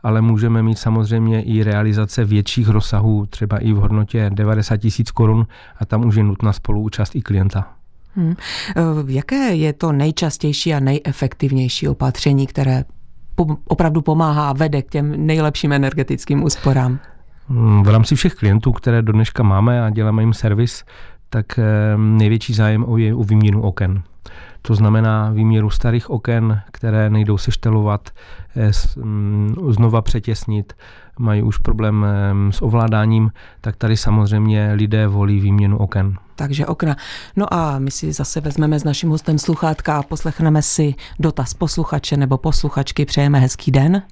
ale 0.03 0.21
můžeme 0.21 0.63
mít 0.63 0.79
samozřejmě 0.79 1.41
i 1.41 1.63
realizace 1.63 2.25
větších 2.25 2.69
rozsahů, 2.69 3.25
třeba 3.25 3.57
i 3.57 3.73
v 3.73 3.75
hodnotě 3.75 4.29
90 4.33 4.77
tisíc 4.77 5.11
korun 5.11 5.47
a 5.77 5.85
tam 5.85 6.05
už 6.05 6.15
je 6.15 6.23
nutná 6.23 6.53
spoluúčast 6.53 7.15
i 7.15 7.21
klienta. 7.21 7.78
Hmm. 8.15 8.35
Eh, 8.77 8.81
jaké 9.07 9.55
je 9.55 9.73
to 9.73 9.91
nejčastější 9.91 10.73
a 10.73 10.79
nejefektivnější 10.79 11.87
opatření, 11.87 12.47
které 12.47 12.83
opravdu 13.67 14.01
pomáhá 14.01 14.49
a 14.49 14.53
vede 14.53 14.81
k 14.81 14.89
těm 14.89 15.27
nejlepším 15.27 15.73
energetickým 15.73 16.43
úsporám? 16.43 16.99
V 17.83 17.89
rámci 17.89 18.15
všech 18.15 18.35
klientů, 18.35 18.71
které 18.71 19.01
do 19.01 19.13
dneška 19.13 19.43
máme 19.43 19.83
a 19.85 19.89
děláme 19.89 20.21
jim 20.21 20.33
servis, 20.33 20.83
tak 21.29 21.59
eh, 21.59 21.63
největší 21.97 22.53
zájem 22.53 22.85
je 22.97 23.15
o 23.15 23.23
výměnu 23.23 23.61
oken. 23.61 24.03
To 24.61 24.75
znamená 24.75 25.29
výměru 25.29 25.69
starých 25.69 26.09
oken, 26.09 26.61
které 26.71 27.09
nejdou 27.09 27.37
seštelovat, 27.37 28.09
eh, 28.55 28.71
mm, 28.97 29.55
znova 29.69 30.01
přetěsnit, 30.01 30.73
mají 31.19 31.43
už 31.43 31.57
problém 31.57 32.05
s 32.49 32.61
ovládáním, 32.61 33.31
tak 33.61 33.75
tady 33.75 33.97
samozřejmě 33.97 34.71
lidé 34.73 35.07
volí 35.07 35.39
výměnu 35.39 35.77
oken 35.77 36.17
takže 36.39 36.65
okna. 36.65 36.95
No 37.35 37.53
a 37.53 37.79
my 37.79 37.91
si 37.91 38.11
zase 38.11 38.41
vezmeme 38.41 38.79
s 38.79 38.83
naším 38.83 39.09
hostem 39.09 39.37
sluchátka 39.37 39.97
a 39.97 40.03
poslechneme 40.03 40.61
si 40.61 40.95
dotaz 41.19 41.53
posluchače 41.53 42.17
nebo 42.17 42.37
posluchačky. 42.37 43.05
Přejeme 43.05 43.39
hezký 43.39 43.71
den. 43.71 44.03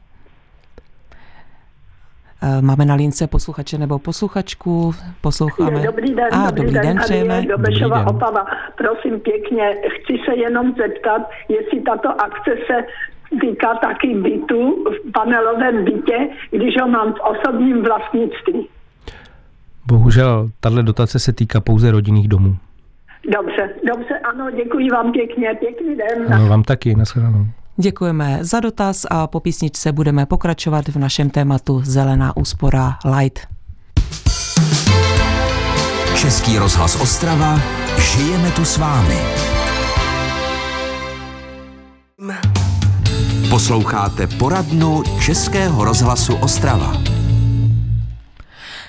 Eh, 2.44 2.62
máme 2.62 2.86
na 2.86 2.96
lince 2.96 3.28
posluchače 3.28 3.78
nebo 3.78 4.00
posluchačku, 4.00 4.94
posloucháme. 5.22 5.82
Dobrý 5.84 6.16
den, 6.16 6.30
a, 6.32 6.52
dobrý, 6.52 6.74
den, 6.74 6.82
den 6.82 6.98
přejeme. 6.98 7.42
Dobešova 7.42 8.08
Opava. 8.08 8.46
Prosím 8.78 9.20
pěkně, 9.20 9.76
chci 9.96 10.14
se 10.26 10.36
jenom 10.36 10.74
zeptat, 10.78 11.22
jestli 11.50 11.82
tato 11.82 12.22
akce 12.22 12.52
se 12.68 12.86
týká 13.42 13.76
taky 13.82 14.16
bytu 14.16 14.84
v 14.86 15.12
panelovém 15.12 15.86
bytě, 15.86 16.30
když 16.52 16.76
ho 16.82 16.88
mám 16.88 17.14
v 17.14 17.20
osobním 17.20 17.84
vlastnictví. 17.84 18.68
Bohužel, 19.88 20.50
tahle 20.60 20.84
dotace 20.84 21.20
se 21.20 21.34
týká 21.34 21.62
pouze 21.62 21.92
rodinných 21.92 22.28
domů. 22.28 22.56
Dobře, 23.34 23.70
dobře, 23.88 24.20
ano, 24.20 24.52
děkuji 24.52 24.90
vám 24.90 25.12
pěkně, 25.12 25.56
pěkný 25.60 25.96
den. 25.96 26.34
Ano, 26.34 26.48
vám 26.48 26.64
taky, 26.64 26.96
nashledanou. 26.96 27.46
Děkujeme 27.78 28.38
za 28.42 28.60
dotaz 28.60 29.06
a 29.10 29.28
po 29.28 29.40
písničce 29.40 29.92
budeme 29.92 30.26
pokračovat 30.26 30.88
v 30.88 30.96
našem 30.96 31.30
tématu 31.30 31.82
Zelená 31.84 32.38
úspora 32.38 32.98
Light. 33.20 33.48
Český 36.16 36.58
rozhlas 36.58 37.02
Ostrava, 37.02 37.56
žijeme 37.98 38.52
tu 38.52 38.66
s 38.66 38.78
vámi. 38.78 39.18
Posloucháte 43.50 44.28
poradnu 44.28 45.04
Českého 45.22 45.84
rozhlasu 45.84 46.36
Ostrava. 46.36 46.94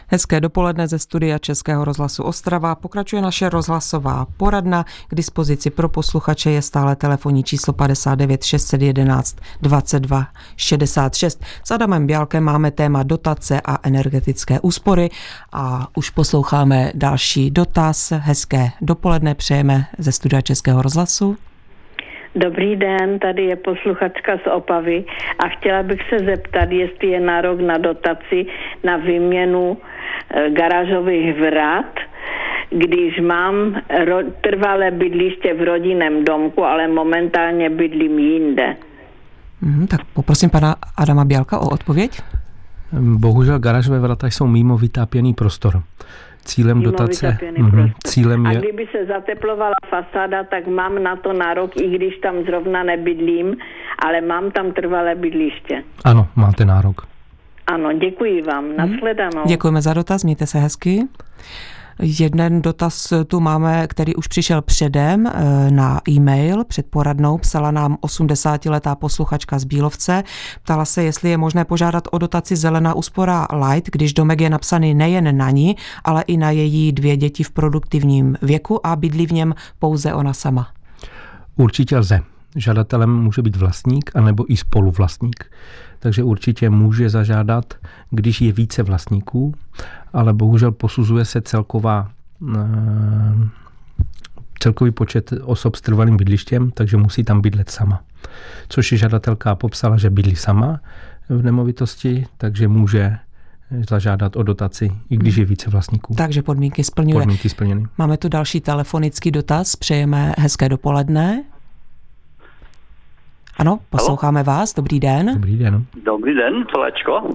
Hezké 0.06 0.40
dopoledne 0.40 0.88
ze 0.88 0.98
studia 0.98 1.38
Českého 1.38 1.84
rozhlasu 1.84 2.22
Ostrava. 2.22 2.74
Pokračuje 2.74 3.22
naše 3.22 3.48
rozhlasová 3.48 4.26
poradna. 4.36 4.84
K 5.08 5.14
dispozici 5.14 5.70
pro 5.70 5.88
posluchače 5.88 6.50
je 6.50 6.62
stále 6.62 6.96
telefonní 6.96 7.44
číslo 7.44 7.72
59 7.72 8.44
611 8.44 9.36
22 9.62 10.26
66. 10.56 11.44
S 11.64 11.70
Adamem 11.70 12.06
Bělkem 12.06 12.44
máme 12.44 12.70
téma 12.70 13.02
dotace 13.02 13.60
a 13.60 13.78
energetické 13.82 14.60
úspory 14.60 15.10
a 15.52 15.88
už 15.96 16.10
posloucháme 16.10 16.92
další 16.94 17.50
dotaz. 17.50 18.12
Hezké 18.16 18.70
dopoledne 18.80 19.34
přejeme 19.34 19.86
ze 19.98 20.12
studia 20.12 20.40
Českého 20.40 20.82
rozhlasu. 20.82 21.36
Dobrý 22.38 22.76
den, 22.76 23.18
tady 23.18 23.42
je 23.44 23.56
posluchačka 23.56 24.36
z 24.36 24.46
Opavy 24.52 25.04
a 25.38 25.48
chtěla 25.48 25.82
bych 25.82 26.00
se 26.08 26.18
zeptat, 26.18 26.70
jestli 26.70 27.08
je 27.08 27.20
nárok 27.20 27.60
na 27.60 27.78
dotaci 27.78 28.46
na 28.84 28.96
výměnu 28.96 29.76
e, 30.30 30.50
garážových 30.50 31.40
vrat, 31.40 31.92
když 32.70 33.20
mám 33.20 33.80
ro- 34.04 34.32
trvalé 34.40 34.90
bydliště 34.90 35.54
v 35.54 35.62
rodinném 35.62 36.24
domku, 36.24 36.64
ale 36.64 36.88
momentálně 36.88 37.70
bydlím 37.70 38.18
jinde. 38.18 38.76
Mm, 39.60 39.86
tak 39.86 40.00
poprosím 40.14 40.50
pana 40.50 40.76
Adama 40.96 41.24
Bělka 41.24 41.58
o 41.58 41.68
odpověď. 41.68 42.20
Bohužel 43.00 43.58
garážové 43.58 43.98
vrata 43.98 44.26
jsou 44.26 44.46
mimo 44.46 44.78
vytápěný 44.78 45.34
prostor 45.34 45.82
cílem 46.48 46.82
dotace. 46.82 47.38
Mm-hmm, 47.40 47.92
cílem 48.06 48.46
je... 48.46 48.56
A 48.56 48.60
kdyby 48.60 48.88
se 48.92 49.06
zateplovala 49.06 49.74
fasáda, 49.88 50.44
tak 50.44 50.66
mám 50.66 51.02
na 51.02 51.16
to 51.16 51.32
nárok, 51.32 51.76
i 51.76 51.88
když 51.96 52.18
tam 52.18 52.34
zrovna 52.44 52.82
nebydlím, 52.82 53.56
ale 54.06 54.20
mám 54.20 54.50
tam 54.50 54.72
trvalé 54.72 55.14
bydliště. 55.14 55.82
Ano, 56.04 56.28
máte 56.36 56.64
nárok. 56.64 57.06
Ano, 57.66 57.92
děkuji 57.92 58.42
vám. 58.42 58.64
Mhm. 58.64 58.76
Nasledanou. 58.76 59.46
Děkujeme 59.46 59.82
za 59.82 59.94
dotaz, 59.94 60.24
mějte 60.24 60.46
se 60.46 60.58
hezky. 60.58 61.08
Jeden 62.02 62.62
dotaz 62.62 63.12
tu 63.26 63.40
máme, 63.40 63.86
který 63.86 64.14
už 64.14 64.26
přišel 64.26 64.62
předem 64.62 65.26
eh, 65.26 65.70
na 65.70 66.00
e-mail 66.08 66.64
před 66.64 66.86
poradnou. 66.86 67.38
Psala 67.38 67.70
nám 67.70 67.94
80-letá 67.94 68.94
posluchačka 68.94 69.58
z 69.58 69.64
Bílovce. 69.64 70.22
Ptala 70.62 70.84
se, 70.84 71.02
jestli 71.02 71.30
je 71.30 71.36
možné 71.36 71.64
požádat 71.64 72.08
o 72.10 72.18
dotaci 72.18 72.56
Zelená 72.56 72.94
úspora 72.94 73.46
Light, 73.52 73.90
když 73.92 74.14
domek 74.14 74.40
je 74.40 74.50
napsaný 74.50 74.94
nejen 74.94 75.36
na 75.36 75.50
ní, 75.50 75.76
ale 76.04 76.22
i 76.22 76.36
na 76.36 76.50
její 76.50 76.92
dvě 76.92 77.16
děti 77.16 77.42
v 77.42 77.50
produktivním 77.50 78.36
věku 78.42 78.86
a 78.86 78.96
bydlí 78.96 79.26
v 79.26 79.32
něm 79.32 79.54
pouze 79.78 80.14
ona 80.14 80.32
sama. 80.32 80.68
Určitě 81.56 81.98
lze. 81.98 82.20
Žadatelem 82.56 83.10
může 83.10 83.42
být 83.42 83.56
vlastník 83.56 84.10
anebo 84.14 84.52
i 84.52 84.56
spoluvlastník. 84.56 85.50
Takže 85.98 86.22
určitě 86.22 86.70
může 86.70 87.10
zažádat, 87.10 87.74
když 88.10 88.40
je 88.40 88.52
více 88.52 88.82
vlastníků, 88.82 89.54
ale 90.12 90.32
bohužel 90.32 90.72
posuzuje 90.72 91.24
se 91.24 91.40
celková 91.40 92.10
eh, 92.54 92.58
celkový 94.58 94.90
počet 94.90 95.32
osob 95.42 95.76
s 95.76 95.80
trvalým 95.80 96.16
bydlištěm, 96.16 96.70
takže 96.70 96.96
musí 96.96 97.24
tam 97.24 97.40
bydlet 97.40 97.70
sama. 97.70 98.00
Což 98.68 98.92
je 98.92 98.98
žadatelka 98.98 99.54
popsala, 99.54 99.96
že 99.96 100.10
bydlí 100.10 100.36
sama 100.36 100.80
v 101.28 101.42
nemovitosti, 101.42 102.26
takže 102.38 102.68
může 102.68 103.18
zažádat 103.90 104.36
o 104.36 104.42
dotaci, 104.42 104.92
i 105.10 105.16
když 105.16 105.36
je 105.36 105.44
více 105.44 105.70
vlastníků. 105.70 106.14
Takže 106.14 106.42
podmínky 106.42 106.84
splňuje. 106.84 107.20
Podmínky 107.20 107.48
splněny. 107.48 107.86
Máme 107.98 108.16
tu 108.16 108.28
další 108.28 108.60
telefonický 108.60 109.30
dotaz. 109.30 109.76
Přejeme 109.76 110.34
hezké 110.38 110.68
dopoledne. 110.68 111.44
Ano, 113.58 113.78
posloucháme 113.90 114.42
Halo? 114.42 114.58
vás. 114.58 114.74
Dobrý 114.74 115.00
den. 115.00 115.26
Dobrý 115.34 115.58
den. 115.58 115.84
Dobrý 116.04 116.34
den, 116.34 116.64
Tolečko. 116.64 117.34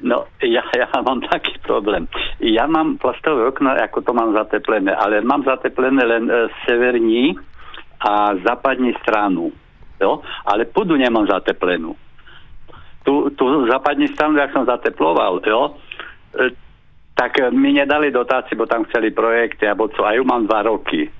No, 0.00 0.24
já, 0.42 0.62
já 0.78 1.02
mám 1.02 1.20
taky 1.20 1.52
problém. 1.66 2.08
Já 2.40 2.66
mám 2.66 2.98
plastové 2.98 3.48
okna, 3.48 3.74
jako 3.74 4.00
to 4.00 4.12
mám 4.14 4.32
zateplené, 4.32 4.94
ale 4.94 5.20
mám 5.20 5.42
zateplené 5.42 6.04
len 6.04 6.30
e, 6.30 6.46
severní 6.66 7.34
a 8.10 8.30
západní 8.46 8.92
stranu. 9.02 9.52
Jo? 10.00 10.20
Ale 10.46 10.64
půdu 10.64 10.96
nemám 10.96 11.26
zateplenou. 11.26 11.94
Tu, 13.02 13.30
tu 13.30 13.66
západní 13.66 14.08
stranu, 14.08 14.38
jak 14.38 14.52
jsem 14.52 14.64
zateploval, 14.64 15.40
jo? 15.46 15.74
E, 16.40 16.50
tak 17.14 17.32
mi 17.50 17.72
nedali 17.72 18.10
dotaci, 18.10 18.54
bo 18.54 18.66
tam 18.66 18.84
chceli 18.84 19.10
projekty, 19.10 19.68
alebo 19.68 19.88
co, 19.88 20.06
a 20.06 20.12
ju 20.12 20.24
mám 20.24 20.46
dva 20.46 20.62
roky. 20.62 21.10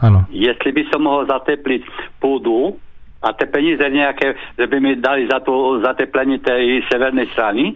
Ano. 0.00 0.24
Jestli 0.30 0.72
by 0.72 0.82
som 0.88 1.02
mohol 1.04 1.26
zatepliť 1.26 1.82
půdu, 2.18 2.76
a 3.22 3.32
ty 3.32 3.46
peníze 3.46 3.90
nějaké, 3.90 4.34
že 4.58 4.66
by 4.66 4.80
mi 4.80 4.96
dali 4.96 5.28
za 5.32 5.40
to 5.40 5.80
zateplení 5.84 6.38
té 6.38 6.58
severní 6.92 7.26
strany? 7.26 7.74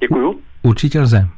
Děkuju. 0.00 0.40
Určitě 0.62 1.00
lze. 1.00 1.28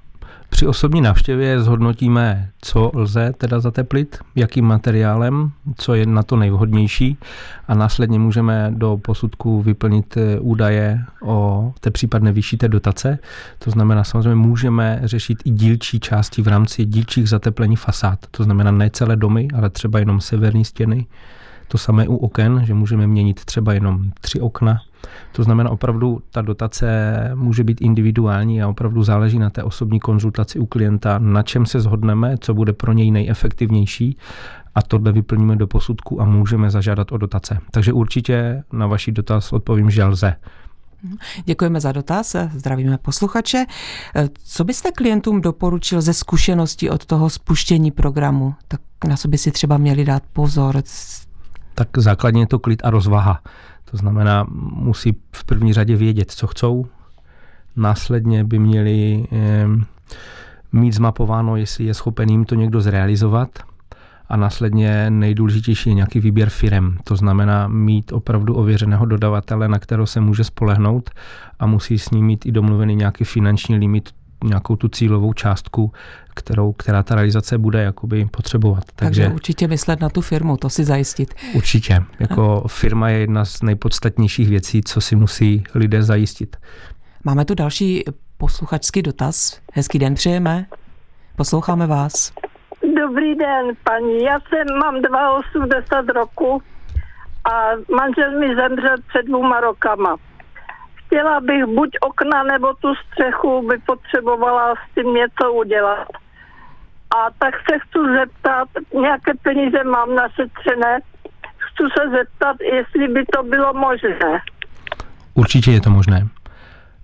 Při 0.50 0.66
osobní 0.66 1.00
návštěvě 1.00 1.60
zhodnotíme, 1.60 2.48
co 2.60 2.90
lze 2.94 3.32
teda 3.38 3.60
zateplit, 3.60 4.18
jakým 4.36 4.64
materiálem, 4.64 5.50
co 5.76 5.94
je 5.94 6.06
na 6.06 6.22
to 6.22 6.36
nejvhodnější 6.36 7.18
a 7.68 7.74
následně 7.74 8.18
můžeme 8.18 8.72
do 8.74 8.98
posudku 9.02 9.62
vyplnit 9.62 10.16
eh, 10.16 10.40
údaje 10.40 11.04
o 11.22 11.72
té 11.80 11.90
případné 11.90 12.32
výši 12.32 12.56
té 12.56 12.68
dotace. 12.68 13.18
To 13.58 13.70
znamená, 13.70 14.04
samozřejmě 14.04 14.34
můžeme 14.34 15.00
řešit 15.02 15.38
i 15.44 15.50
dílčí 15.50 16.00
části 16.00 16.42
v 16.42 16.48
rámci 16.48 16.84
dílčích 16.84 17.28
zateplení 17.28 17.76
fasád. 17.76 18.18
To 18.30 18.44
znamená 18.44 18.70
ne 18.70 18.90
celé 18.90 19.16
domy, 19.16 19.48
ale 19.56 19.70
třeba 19.70 19.98
jenom 19.98 20.20
severní 20.20 20.64
stěny. 20.64 21.06
To 21.70 21.78
samé 21.78 22.08
u 22.08 22.16
oken, 22.16 22.62
že 22.64 22.74
můžeme 22.74 23.06
měnit 23.06 23.44
třeba 23.44 23.72
jenom 23.72 24.10
tři 24.20 24.40
okna 24.40 24.80
to 25.32 25.42
znamená 25.42 25.70
opravdu, 25.70 26.22
ta 26.30 26.42
dotace 26.42 27.12
může 27.34 27.64
být 27.64 27.80
individuální 27.80 28.62
a 28.62 28.68
opravdu 28.68 29.02
záleží 29.02 29.38
na 29.38 29.50
té 29.50 29.62
osobní 29.62 30.00
konzultaci 30.00 30.58
u 30.58 30.66
klienta, 30.66 31.18
na 31.18 31.42
čem 31.42 31.66
se 31.66 31.80
zhodneme, 31.80 32.36
co 32.40 32.54
bude 32.54 32.72
pro 32.72 32.92
něj 32.92 33.10
nejefektivnější 33.10 34.16
a 34.74 34.82
tohle 34.82 35.12
vyplníme 35.12 35.56
do 35.56 35.66
posudku 35.66 36.20
a 36.20 36.24
můžeme 36.24 36.70
zažádat 36.70 37.12
o 37.12 37.16
dotace. 37.16 37.58
Takže 37.70 37.92
určitě 37.92 38.62
na 38.72 38.86
vaši 38.86 39.12
dotaz 39.12 39.52
odpovím, 39.52 39.90
že 39.90 40.04
lze. 40.04 40.36
Děkujeme 41.44 41.80
za 41.80 41.92
dotaz, 41.92 42.36
zdravíme 42.52 42.98
posluchače. 42.98 43.66
Co 44.44 44.64
byste 44.64 44.92
klientům 44.92 45.40
doporučil 45.40 46.00
ze 46.00 46.14
zkušeností 46.14 46.90
od 46.90 47.06
toho 47.06 47.30
spuštění 47.30 47.90
programu? 47.90 48.54
Tak 48.68 48.80
na 49.08 49.16
co 49.16 49.28
by 49.28 49.38
si 49.38 49.50
třeba 49.50 49.78
měli 49.78 50.04
dát 50.04 50.22
pozor? 50.32 50.82
Tak 51.80 51.88
základně 51.96 52.42
je 52.42 52.46
to 52.46 52.58
klid 52.58 52.80
a 52.84 52.90
rozvaha. 52.90 53.40
To 53.90 53.96
znamená, 53.96 54.46
musí 54.72 55.16
v 55.32 55.44
první 55.44 55.72
řadě 55.72 55.96
vědět, 55.96 56.30
co 56.30 56.46
chcou. 56.46 56.86
Následně 57.76 58.44
by 58.44 58.58
měli 58.58 59.24
mít 60.72 60.92
zmapováno, 60.92 61.56
jestli 61.56 61.84
je 61.84 61.94
schopen 61.94 62.28
jim 62.28 62.44
to 62.44 62.54
někdo 62.54 62.80
zrealizovat. 62.80 63.48
A 64.28 64.36
následně 64.36 65.10
nejdůležitější 65.10 65.90
je 65.90 65.94
nějaký 65.94 66.20
výběr 66.20 66.48
firem. 66.50 66.98
To 67.04 67.16
znamená 67.16 67.68
mít 67.68 68.12
opravdu 68.12 68.54
ověřeného 68.54 69.06
dodavatele, 69.06 69.68
na 69.68 69.78
kterého 69.78 70.06
se 70.06 70.20
může 70.20 70.44
spolehnout 70.44 71.10
a 71.58 71.66
musí 71.66 71.98
s 71.98 72.10
ním 72.10 72.26
mít 72.26 72.46
i 72.46 72.52
domluvený 72.52 72.94
nějaký 72.94 73.24
finanční 73.24 73.76
limit 73.76 74.10
nějakou 74.44 74.76
tu 74.76 74.88
cílovou 74.88 75.32
částku, 75.32 75.92
kterou, 76.34 76.72
která 76.72 77.02
ta 77.02 77.14
realizace 77.14 77.58
bude 77.58 77.82
jakoby 77.82 78.26
potřebovat. 78.30 78.84
Takže, 78.96 79.22
Takže 79.22 79.34
určitě 79.34 79.68
myslet 79.68 80.00
na 80.00 80.08
tu 80.08 80.20
firmu, 80.20 80.56
to 80.56 80.70
si 80.70 80.84
zajistit. 80.84 81.34
Určitě. 81.54 82.04
Jako 82.20 82.64
firma 82.68 83.08
je 83.08 83.18
jedna 83.18 83.44
z 83.44 83.62
nejpodstatnějších 83.62 84.48
věcí, 84.48 84.82
co 84.82 85.00
si 85.00 85.16
musí 85.16 85.64
lidé 85.74 86.02
zajistit. 86.02 86.56
Máme 87.24 87.44
tu 87.44 87.54
další 87.54 88.04
posluchačský 88.36 89.02
dotaz. 89.02 89.60
Hezký 89.72 89.98
den 89.98 90.14
přejeme. 90.14 90.66
Posloucháme 91.36 91.86
vás. 91.86 92.32
Dobrý 92.96 93.34
den, 93.34 93.66
paní. 93.84 94.22
Já 94.22 94.40
jsem, 94.40 94.78
mám 94.78 94.94
82 95.38 96.12
roku 96.12 96.62
a 97.52 97.52
manžel 97.94 98.38
mi 98.40 98.46
zemřel 98.54 98.96
před 99.08 99.26
dvouma 99.26 99.60
rokama 99.60 100.16
chtěla 101.10 101.40
bych 101.40 101.64
buď 101.64 101.90
okna 102.00 102.42
nebo 102.42 102.74
tu 102.74 102.94
střechu, 102.94 103.68
by 103.68 103.78
potřebovala 103.78 104.74
s 104.74 104.94
tím 104.94 105.14
něco 105.14 105.52
udělat. 105.52 106.08
A 107.16 107.30
tak 107.38 107.54
se 107.54 107.78
chci 107.78 107.98
zeptat, 108.18 108.68
nějaké 108.94 109.32
peníze 109.42 109.84
mám 109.84 110.14
našetřené, 110.14 111.00
chci 111.56 111.84
se 111.98 112.10
zeptat, 112.10 112.56
jestli 112.60 113.08
by 113.08 113.24
to 113.24 113.42
bylo 113.42 113.74
možné. 113.74 114.40
Určitě 115.34 115.70
je 115.72 115.80
to 115.80 115.90
možné 115.90 116.28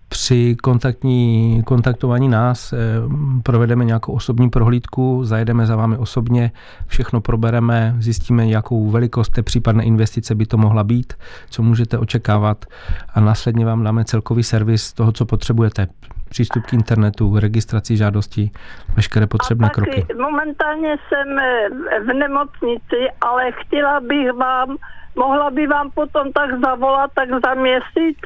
při 0.09 0.57
kontaktní, 0.63 1.63
kontaktování 1.67 2.29
nás 2.29 2.73
eh, 2.73 2.77
provedeme 3.43 3.85
nějakou 3.85 4.13
osobní 4.13 4.51
prohlídku, 4.51 5.25
zajedeme 5.25 5.67
za 5.67 5.77
vámi 5.77 5.97
osobně, 5.97 6.51
všechno 6.87 7.21
probereme, 7.21 7.95
zjistíme, 7.99 8.47
jakou 8.47 8.91
velikost 8.91 9.29
té 9.29 9.43
případné 9.43 9.85
investice 9.85 10.35
by 10.35 10.47
to 10.47 10.57
mohla 10.57 10.85
být, 10.85 11.15
co 11.51 11.63
můžete 11.63 11.99
očekávat 11.99 12.65
a 13.15 13.21
následně 13.21 13.67
vám 13.67 13.85
dáme 13.85 14.05
celkový 14.05 14.43
servis 14.43 14.93
toho, 14.93 15.13
co 15.13 15.27
potřebujete. 15.27 15.87
Přístup 16.29 16.67
k 16.67 16.73
internetu, 16.73 17.39
registraci 17.39 17.97
žádostí, 17.97 18.53
veškeré 18.97 19.27
potřebné 19.27 19.67
a 19.67 19.71
taky 19.71 19.91
kroky. 19.91 20.15
Momentálně 20.21 20.97
jsem 21.09 21.39
eh, 21.39 21.69
v 22.01 22.15
nemocnici, 22.15 23.01
ale 23.21 23.53
chtěla 23.53 24.01
bych 24.01 24.33
vám, 24.33 24.77
mohla 25.17 25.51
by 25.51 25.67
vám 25.67 25.91
potom 25.91 26.33
tak 26.33 26.51
zavolat, 26.65 27.11
tak 27.15 27.29
za 27.47 27.55
měsíc? 27.55 28.19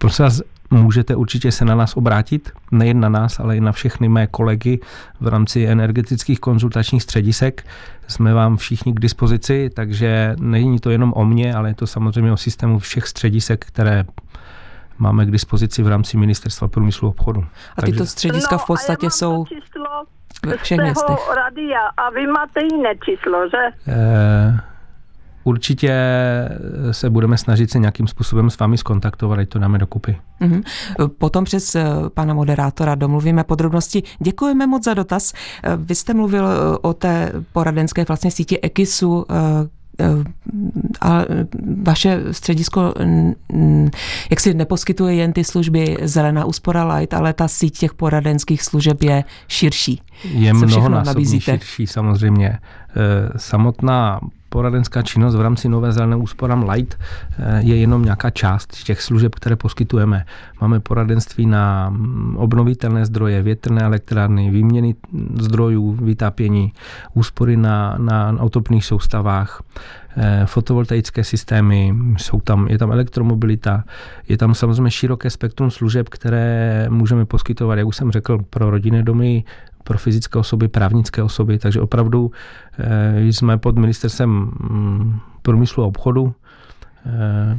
Eh, 0.00 0.02
Prosím 0.02 0.22
vás, 0.24 0.40
můžete 0.70 1.16
určitě 1.16 1.52
se 1.52 1.64
na 1.64 1.74
nás 1.74 1.96
obrátit, 1.96 2.52
nejen 2.70 3.00
na 3.00 3.08
nás, 3.08 3.40
ale 3.40 3.56
i 3.56 3.60
na 3.60 3.72
všechny 3.72 4.08
mé 4.08 4.26
kolegy 4.26 4.80
v 5.20 5.28
rámci 5.28 5.66
energetických 5.66 6.40
konzultačních 6.40 7.02
středisek. 7.02 7.66
Jsme 8.08 8.34
vám 8.34 8.56
všichni 8.56 8.92
k 8.92 9.00
dispozici, 9.00 9.70
takže 9.74 10.34
není 10.40 10.78
to 10.78 10.90
jenom 10.90 11.12
o 11.16 11.24
mně, 11.24 11.54
ale 11.54 11.70
je 11.70 11.74
to 11.74 11.86
samozřejmě 11.86 12.32
o 12.32 12.36
systému 12.36 12.78
všech 12.78 13.06
středisek, 13.06 13.64
které 13.64 14.04
máme 14.98 15.26
k 15.26 15.30
dispozici 15.30 15.82
v 15.82 15.88
rámci 15.88 16.16
Ministerstva 16.16 16.68
průmyslu 16.68 17.08
a 17.08 17.10
obchodu. 17.10 17.44
A 17.76 17.82
tyto 17.82 18.06
střediska 18.06 18.58
v 18.58 18.66
podstatě 18.66 19.06
no, 19.06 19.10
jsou 19.10 19.44
ve 20.46 20.56
všech 20.56 20.78
městech. 20.78 21.16
Radia 21.36 21.80
a 21.96 22.10
vy 22.10 22.26
máte 22.26 22.60
jiné 22.62 22.94
číslo, 23.04 23.48
že? 23.48 23.92
E- 23.92 24.69
určitě 25.44 25.94
se 26.90 27.10
budeme 27.10 27.38
snažit 27.38 27.70
se 27.70 27.78
nějakým 27.78 28.06
způsobem 28.06 28.50
s 28.50 28.58
vámi 28.58 28.78
skontaktovat, 28.78 29.38
ať 29.38 29.48
to 29.48 29.58
dáme 29.58 29.78
dokupy. 29.78 30.16
Mm-hmm. 30.40 30.62
Potom 31.18 31.44
přes 31.44 31.74
eh, 31.74 31.84
pana 32.14 32.34
moderátora 32.34 32.94
domluvíme 32.94 33.44
podrobnosti. 33.44 34.02
Děkujeme 34.22 34.66
moc 34.66 34.84
za 34.84 34.94
dotaz. 34.94 35.32
Eh, 35.64 35.76
vy 35.76 35.94
jste 35.94 36.14
mluvil 36.14 36.46
eh, 36.46 36.78
o 36.82 36.94
té 36.94 37.32
poradenské 37.52 38.04
vlastně 38.04 38.30
síti 38.30 38.60
EKISu, 38.62 39.26
a 41.00 41.24
vaše 41.82 42.20
středisko 42.30 42.94
jak 44.30 44.40
si 44.40 44.54
neposkytuje 44.54 45.14
jen 45.14 45.32
ty 45.32 45.44
služby 45.44 45.96
Zelená 46.02 46.44
úspora 46.44 46.94
Light, 46.94 47.14
ale 47.14 47.32
ta 47.32 47.48
síť 47.48 47.78
těch 47.78 47.94
poradenských 47.94 48.62
služeb 48.62 49.02
je 49.02 49.24
širší. 49.48 50.02
Je 50.24 50.54
mnohonásobně 50.54 51.40
širší 51.40 51.86
samozřejmě. 51.86 52.58
Samotná 53.36 54.20
poradenská 54.50 55.02
činnost 55.02 55.34
v 55.34 55.40
rámci 55.40 55.68
Nové 55.68 55.92
zelené 55.92 56.16
úsporám 56.16 56.68
Light 56.68 56.98
eh, 57.38 57.62
je 57.62 57.76
jenom 57.76 58.04
nějaká 58.04 58.30
část 58.30 58.84
těch 58.84 59.02
služeb, 59.02 59.34
které 59.34 59.56
poskytujeme. 59.56 60.24
Máme 60.60 60.80
poradenství 60.80 61.46
na 61.46 61.90
mm, 61.90 62.36
obnovitelné 62.36 63.06
zdroje, 63.06 63.42
větrné 63.42 63.82
elektrárny, 63.82 64.50
výměny 64.50 64.94
zdrojů, 65.38 65.92
vytápění, 65.92 66.72
úspory 67.14 67.56
na, 67.56 67.94
na 67.98 68.36
autopných 68.38 68.84
soustavách, 68.84 69.62
eh, 70.16 70.42
fotovoltaické 70.46 71.24
systémy, 71.24 71.94
jsou 72.16 72.40
tam, 72.40 72.68
je 72.68 72.78
tam 72.78 72.92
elektromobilita, 72.92 73.84
je 74.28 74.36
tam 74.36 74.54
samozřejmě 74.54 74.90
široké 74.90 75.30
spektrum 75.30 75.70
služeb, 75.70 76.08
které 76.08 76.86
můžeme 76.90 77.24
poskytovat, 77.24 77.78
jak 77.78 77.86
už 77.86 77.96
jsem 77.96 78.10
řekl, 78.10 78.38
pro 78.50 78.70
rodinné 78.70 79.02
domy, 79.02 79.44
pro 79.90 79.98
fyzické 79.98 80.38
osoby, 80.38 80.68
právnické 80.68 81.22
osoby, 81.22 81.58
takže 81.58 81.80
opravdu 81.80 82.30
eh, 82.78 83.20
jsme 83.26 83.58
pod 83.58 83.78
ministerstvem 83.78 84.30
mm, 84.30 85.20
průmyslu 85.42 85.82
a 85.82 85.86
obchodu, 85.86 86.34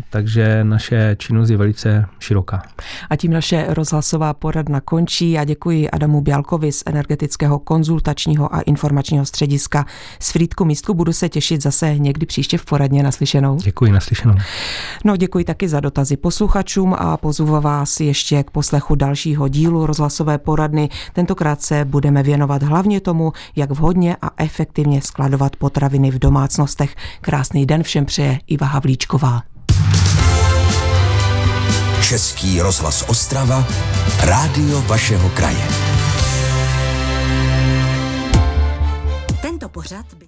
takže 0.10 0.64
naše 0.64 1.16
činnost 1.20 1.50
je 1.50 1.58
velice 1.58 2.06
široká. 2.20 2.62
A 3.10 3.16
tím 3.16 3.34
naše 3.34 3.66
rozhlasová 3.70 4.34
poradna 4.34 4.82
končí. 4.82 5.32
Já 5.32 5.44
děkuji 5.44 5.90
Adamu 5.90 6.22
Bělkovi 6.22 6.72
z 6.72 6.84
energetického 6.86 7.60
konzultačního 7.60 8.56
a 8.56 8.62
informačního 8.62 9.26
střediska 9.26 9.86
z 10.20 10.32
Frýdku 10.32 10.66
místku. 10.66 10.94
Budu 10.94 11.14
se 11.14 11.30
těšit 11.30 11.64
zase 11.64 11.98
někdy 11.98 12.26
příště 12.26 12.58
v 12.58 12.66
poradně 12.66 13.04
naslyšenou. 13.04 13.58
Děkuji, 13.64 13.92
naslyšenou. 13.92 14.36
No, 15.06 15.18
děkuji 15.18 15.46
taky 15.46 15.70
za 15.70 15.80
dotazy 15.80 16.18
posluchačům 16.18 16.96
a 16.98 17.18
pozvu 17.18 17.62
vás 17.62 18.00
ještě 18.00 18.44
k 18.44 18.52
poslechu 18.52 18.96
dalšího 18.96 19.48
dílu 19.48 19.86
rozhlasové 19.86 20.38
poradny. 20.38 20.90
Tentokrát 21.14 21.62
se 21.62 21.86
budeme 21.86 22.24
věnovat 22.24 22.64
hlavně 22.64 23.02
tomu, 23.02 23.34
jak 23.56 23.72
vhodně 23.72 24.16
a 24.22 24.30
efektivně 24.38 25.02
skladovat 25.02 25.56
potraviny 25.56 26.12
v 26.12 26.20
domácnostech. 26.20 26.96
Krásný 27.22 27.66
den 27.66 27.84
všem 27.84 28.06
přeje 28.06 28.40
Iva 28.48 28.66
Havlíčková. 28.66 29.31
Český 32.12 32.62
rozhlas 32.62 33.04
Ostrava, 33.08 33.68
rádio 34.20 34.82
vašeho 34.82 35.30
kraje. 35.30 35.68
Tento 39.42 39.70
pořad 39.70 40.06
by... 40.14 40.20